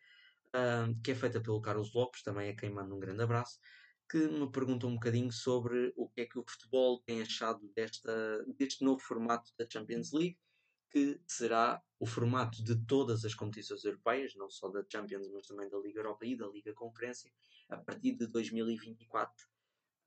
[1.02, 3.58] que é feita pelo Carlos Lopes, também a quem mando um grande abraço,
[4.08, 8.44] que me pergunta um bocadinho sobre o que é que o futebol tem achado desta,
[8.56, 10.38] deste novo formato da Champions League
[10.94, 15.68] que será o formato de todas as competições europeias, não só da Champions, mas também
[15.68, 17.32] da Liga Europa e da Liga Conferência,
[17.68, 19.34] a partir de 2024.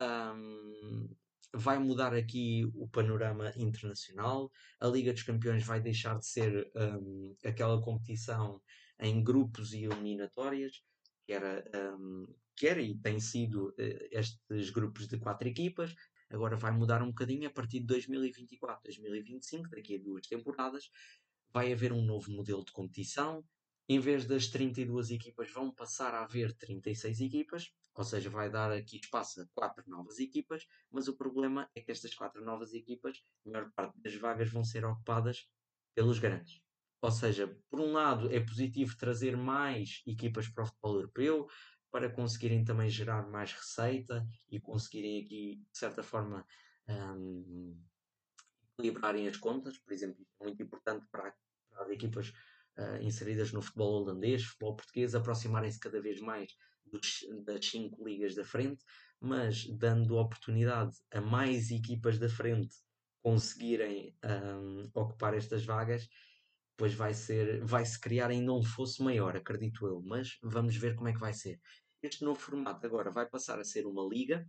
[0.02, 1.10] Um,
[1.54, 4.52] vai mudar aqui o panorama internacional.
[4.80, 8.62] A Liga dos Campeões vai deixar de ser um, aquela competição
[9.00, 10.84] em grupos e eliminatórias,
[11.26, 11.64] que era,
[12.00, 15.96] um, que era e tem sido uh, estes grupos de quatro equipas,
[16.30, 20.90] Agora vai mudar um bocadinho a partir de 2024, 2025, daqui a duas temporadas.
[21.54, 23.44] Vai haver um novo modelo de competição.
[23.88, 28.72] Em vez das 32 equipas, vão passar a haver 36 equipas, ou seja, vai dar
[28.72, 30.66] aqui espaço a quatro novas equipas.
[30.92, 34.64] Mas o problema é que estas quatro novas equipas, a maior parte das vagas vão
[34.64, 35.50] ser ocupadas
[35.96, 36.62] pelos grandes.
[37.02, 41.48] Ou seja, por um lado é positivo trazer mais equipas para o futebol europeu,
[41.92, 46.46] para conseguirem também gerar mais receita e conseguirem aqui, de certa forma,
[46.88, 47.82] um,
[48.74, 49.80] equilibrarem as contas.
[49.80, 51.34] Por exemplo, é muito importante para,
[51.70, 52.30] para as equipas
[52.78, 56.52] uh, inseridas no futebol holandês, futebol português, aproximarem-se cada vez mais
[56.92, 58.84] dos, das cinco ligas da frente,
[59.20, 62.76] mas dando oportunidade a mais equipas da frente
[63.22, 66.08] conseguirem um, ocupar estas vagas,
[66.78, 70.96] depois vai ser, vai se criar ainda um fosso maior, acredito eu, mas vamos ver
[70.96, 71.60] como é que vai ser.
[72.04, 74.48] Este novo formato agora vai passar a ser uma liga,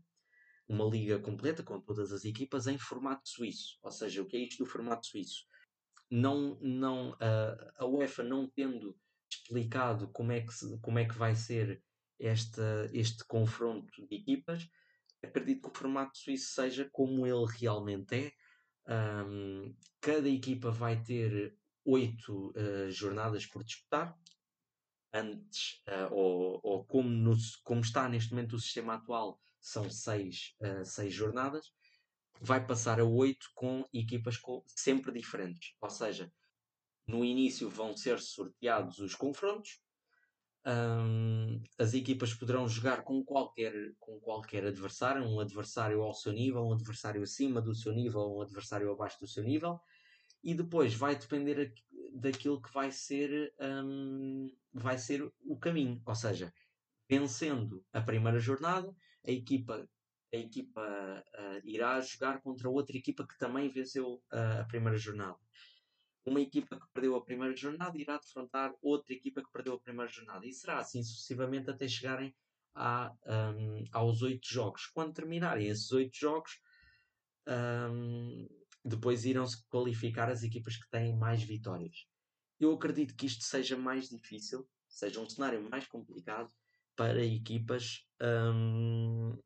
[0.68, 3.78] uma liga completa com todas as equipas em formato suíço.
[3.82, 5.47] Ou seja, o que é isto do formato suíço?
[6.11, 8.95] Não, não, a, a UEFA não tendo
[9.30, 11.82] explicado como é que, como é que vai ser
[12.19, 14.69] esta, este confronto de equipas,
[15.23, 18.33] acredito que o formato suíço seja como ele realmente é.
[18.91, 21.55] Um, cada equipa vai ter
[21.85, 24.16] oito uh, jornadas por disputar.
[25.12, 30.55] Antes, uh, ou, ou como, no, como, está neste momento o sistema atual, são seis,
[30.61, 31.73] uh, seis jornadas.
[32.41, 35.75] Vai passar a oito com equipas com, sempre diferentes.
[35.81, 36.33] Ou seja,
[37.07, 39.81] no início vão ser sorteados os confrontos.
[40.69, 46.62] Um, as equipas poderão jogar com qualquer, com qualquer adversário, um adversário ao seu nível,
[46.62, 49.81] um adversário acima do seu nível, um adversário abaixo do seu nível
[50.43, 51.73] e depois vai depender
[52.12, 56.01] daquilo que vai ser, um, vai ser o caminho.
[56.05, 56.53] Ou seja,
[57.09, 58.95] vencendo a primeira jornada,
[59.27, 59.89] a equipa,
[60.33, 65.39] a equipa uh, irá jogar contra outra equipa que também venceu uh, a primeira jornada.
[66.29, 70.11] Uma equipa que perdeu a primeira jornada irá defrontar outra equipa que perdeu a primeira
[70.11, 70.47] jornada.
[70.47, 72.35] E será assim sucessivamente até chegarem
[72.74, 74.87] a, um, aos oito jogos.
[74.87, 76.61] Quando terminarem esses oito jogos,
[77.49, 78.47] um,
[78.85, 82.07] depois irão-se qualificar as equipas que têm mais vitórias.
[82.61, 86.53] Eu acredito que isto seja mais difícil, seja um cenário mais complicado
[86.95, 89.39] para equipas um,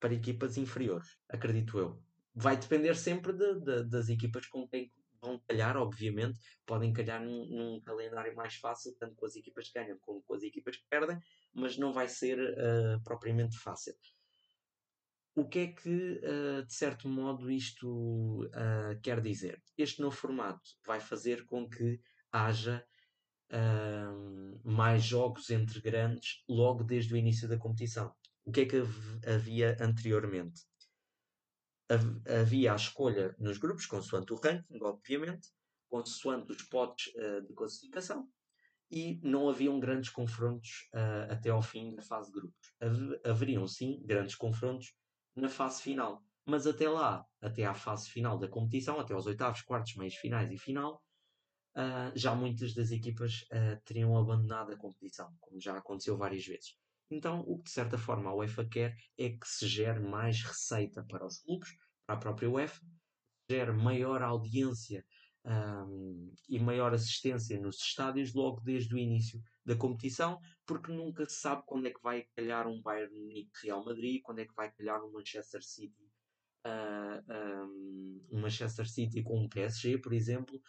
[0.00, 2.02] para equipas inferiores, acredito eu.
[2.34, 4.92] Vai depender sempre de, de, das equipas com quem
[5.22, 9.78] vão calhar, obviamente, podem calhar num, num, calendário mais fácil, tanto com as equipas que
[9.78, 11.18] ganham como com as equipas que perdem,
[11.54, 13.94] mas não vai ser uh, propriamente fácil.
[15.34, 19.62] O que é que, uh, de certo modo, isto uh, quer dizer?
[19.78, 22.00] Este novo formato vai fazer com que
[22.30, 22.84] haja
[24.64, 28.10] mais jogos entre grandes logo desde o início da competição.
[28.46, 28.82] O que é que
[29.26, 30.62] havia anteriormente?
[32.40, 35.48] Havia a escolha nos grupos, consoante o ranking, obviamente,
[35.88, 38.26] consoante os potes uh, de classificação,
[38.90, 42.74] e não haviam grandes confrontos uh, até ao fim da fase de grupos.
[43.24, 44.94] Haveriam, sim, grandes confrontos
[45.34, 46.22] na fase final.
[46.44, 50.50] Mas até lá, até à fase final da competição, até aos oitavos, quartos, meios finais
[50.50, 51.02] e final,
[51.76, 53.46] uh, já muitas das equipas
[53.84, 56.76] teriam abandonado a competição, como já aconteceu várias vezes.
[57.10, 61.04] Então, o que de certa forma a UEFA quer é que se gere mais receita
[61.04, 61.68] para os clubes,
[62.06, 62.80] para a própria UEFA,
[63.48, 65.04] gere maior audiência
[65.44, 71.36] um, e maior assistência nos estádios logo desde o início da competição, porque nunca se
[71.36, 74.70] sabe quando é que vai calhar um Bayern Munique Real Madrid, quando é que vai
[74.72, 76.08] calhar um Manchester City,
[76.66, 77.32] uh,
[78.32, 80.60] um, Manchester City com um PSG, por exemplo,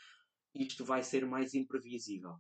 [0.53, 2.35] isto vai ser mais imprevisível.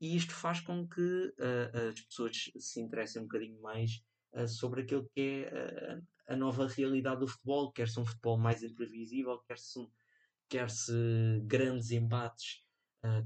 [0.00, 4.02] E isto faz com que uh, as pessoas se interessem um bocadinho mais
[4.34, 9.38] uh, sobre aquilo que é a nova realidade do futebol, quer-se um futebol mais imprevisível,
[9.46, 9.86] quer-se
[10.48, 10.68] quer
[11.46, 12.64] grandes embates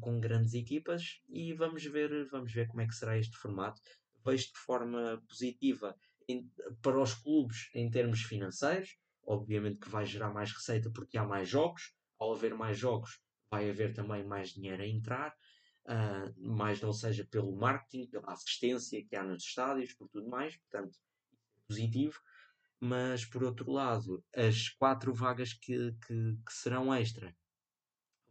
[0.01, 3.81] com grandes equipas e vamos ver, vamos ver como é que será este formato.
[4.25, 5.97] Vejo de forma positiva
[6.29, 6.51] em,
[6.83, 11.49] para os clubes em termos financeiros, obviamente que vai gerar mais receita porque há mais
[11.49, 13.21] jogos, ao haver mais jogos
[13.51, 15.35] vai haver também mais dinheiro a entrar,
[15.87, 20.57] uh, mais não seja pelo marketing, pela assistência que há nos estádios, por tudo mais,
[20.57, 20.99] portanto,
[21.33, 21.37] é
[21.67, 22.19] positivo.
[22.81, 27.37] Mas, por outro lado, as quatro vagas que, que, que serão extra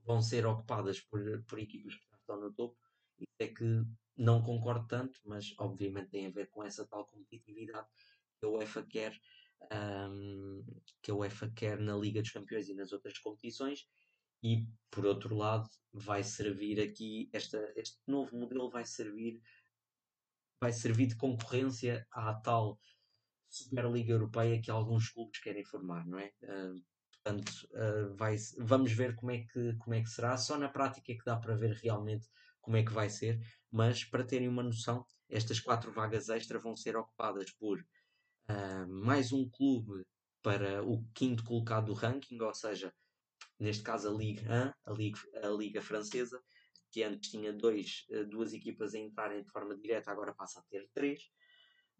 [0.05, 2.77] vão ser ocupadas por, por equipas que estão no topo.
[3.19, 3.83] Isso é que
[4.15, 7.87] não concordo tanto, mas obviamente tem a ver com essa tal competitividade
[8.39, 9.19] que a UEFA quer,
[10.09, 10.63] um,
[11.01, 13.87] que a UEFA quer na Liga dos Campeões e nas outras competições
[14.43, 19.41] e por outro lado vai servir aqui esta, este novo modelo vai servir
[20.61, 22.79] vai servir de concorrência à tal
[23.49, 26.31] Superliga Europeia que alguns clubes querem formar, não é?
[26.43, 26.81] Uh,
[27.11, 30.37] portanto, uh, vai, vamos ver como é, que, como é que será.
[30.37, 32.27] Só na prática é que dá para ver realmente
[32.61, 33.39] como é que vai ser,
[33.71, 39.31] mas para terem uma noção, estas quatro vagas extra vão ser ocupadas por uh, mais
[39.31, 40.05] um clube
[40.41, 42.93] para o quinto colocado do ranking, ou seja,
[43.59, 46.41] neste caso a Ligue 1, a Liga, a Liga Francesa,
[46.91, 50.87] que antes tinha dois, duas equipas a entrarem de forma direta, agora passa a ter
[50.93, 51.29] três.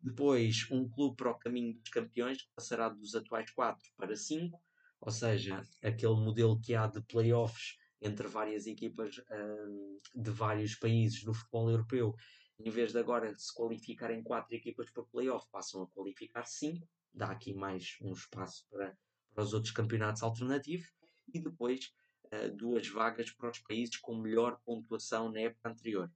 [0.01, 4.61] Depois, um clube para o caminho dos campeões, que passará dos atuais quatro para cinco,
[5.01, 11.23] ou seja, aquele modelo que há de playoffs entre várias equipas um, de vários países
[11.23, 12.15] do futebol europeu.
[12.59, 16.87] Em vez de agora se qualificarem quatro equipas para playoff, passam a qualificar cinco.
[17.13, 18.95] Dá aqui mais um espaço para,
[19.33, 20.87] para os outros campeonatos alternativos
[21.33, 21.91] e depois
[22.25, 26.11] uh, duas vagas para os países com melhor pontuação na época anterior.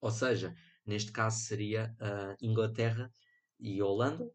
[0.00, 0.54] Ou seja,
[0.88, 3.12] neste caso seria uh, Inglaterra
[3.60, 4.32] e Holanda,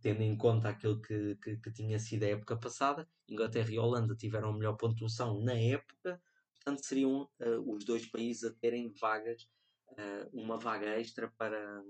[0.00, 3.06] tendo em conta aquilo que, que, que, tinha sido a época passada.
[3.28, 6.18] Inglaterra e Holanda tiveram a melhor pontuação na época,
[6.54, 9.42] portanto seriam uh, os dois países a terem vagas,
[9.90, 11.84] uh, uma vaga extra para,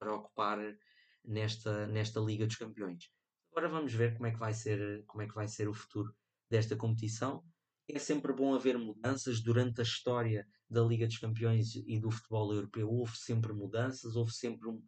[0.00, 0.58] para ocupar
[1.24, 3.08] nesta, nesta Liga dos Campeões.
[3.52, 6.12] Agora vamos ver como é que vai ser, como é que vai ser o futuro
[6.50, 7.44] desta competição.
[7.86, 12.52] É sempre bom haver mudanças durante a história da Liga dos Campeões e do futebol
[12.54, 12.88] europeu.
[12.90, 14.82] Houve sempre mudanças, houve sempre um,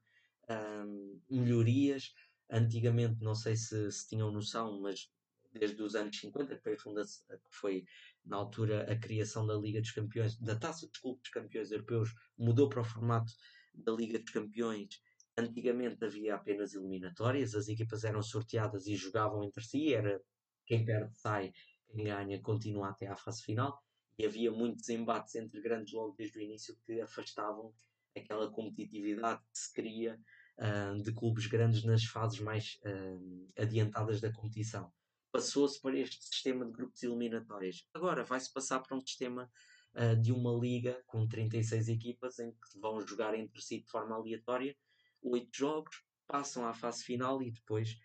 [0.49, 2.15] um, melhorias.
[2.51, 5.11] Antigamente, não sei se, se, tinham noção, mas
[5.53, 7.85] desde os anos 50, que foi, que foi
[8.25, 12.15] na altura a criação da Liga dos Campeões, da Taça dos Clubes dos Campeões Europeus,
[12.39, 13.33] mudou para o formato
[13.75, 15.03] da Liga dos Campeões.
[15.37, 20.19] Antigamente havia apenas eliminatórias, as equipas eram sorteadas e jogavam entre si, era
[20.65, 21.53] quem perde sai,
[21.89, 23.83] quem ganha continua até à fase final
[24.19, 27.75] e havia muitos embates entre grandes logo desde o início que afastavam
[28.17, 30.19] aquela competitividade que se cria
[30.59, 34.91] uh, de clubes grandes nas fases mais uh, adiantadas da competição.
[35.31, 37.87] Passou-se para este sistema de grupos eliminatórios.
[37.93, 39.51] Agora vai-se passar para um sistema
[39.95, 44.17] uh, de uma liga com 36 equipas em que vão jogar entre si de forma
[44.17, 44.75] aleatória
[45.23, 47.99] oito jogos, passam à fase final e depois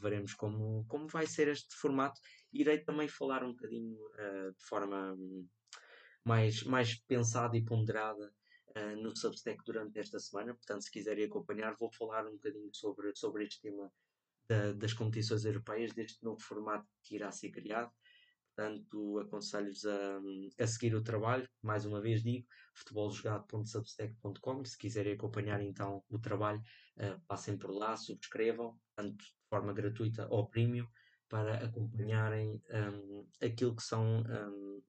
[0.00, 2.20] veremos como, como vai ser este formato.
[2.52, 3.98] Irei também falar um bocadinho
[4.58, 5.48] de forma um,
[6.24, 8.32] mais, mais pensada e ponderada
[8.76, 10.54] uh, no Substack durante esta semana.
[10.54, 13.90] Portanto, se quiserem acompanhar, vou falar um bocadinho sobre, sobre este tema
[14.48, 17.90] da, das competições europeias, deste novo formato que irá ser criado.
[18.54, 20.20] Portanto, aconselho-vos a,
[20.58, 21.48] a seguir o trabalho.
[21.62, 24.64] Mais uma vez digo, futeboljogado.substack.com.
[24.64, 26.60] Se quiserem acompanhar então o trabalho,
[26.98, 30.86] uh, passem por lá, subscrevam, tanto de forma gratuita ou premium,
[31.28, 34.82] para acompanharem um, aquilo, que são, um,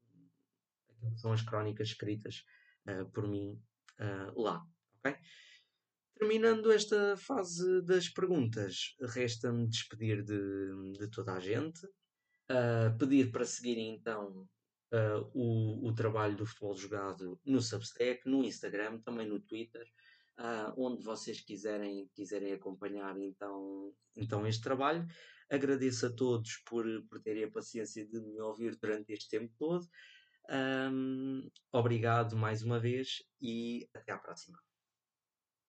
[0.98, 2.44] aquilo que são as crónicas escritas
[2.88, 3.62] uh, por mim
[4.00, 4.66] uh, lá.
[5.00, 5.16] ok?
[6.16, 13.46] Terminando esta fase das perguntas, resta-me despedir de, de, toda a gente, uh, pedir para
[13.46, 14.48] seguirem então
[15.34, 19.88] o, o, trabalho do futebol jogado no Substack, no Instagram, também no Twitter,
[20.40, 25.06] uh, onde vocês quiserem, quiserem acompanhar então, então este trabalho.
[25.50, 29.86] Agradeço a todos por, por terem a paciência de me ouvir durante este tempo todo.
[30.50, 34.58] Um, obrigado mais uma vez e até à próxima.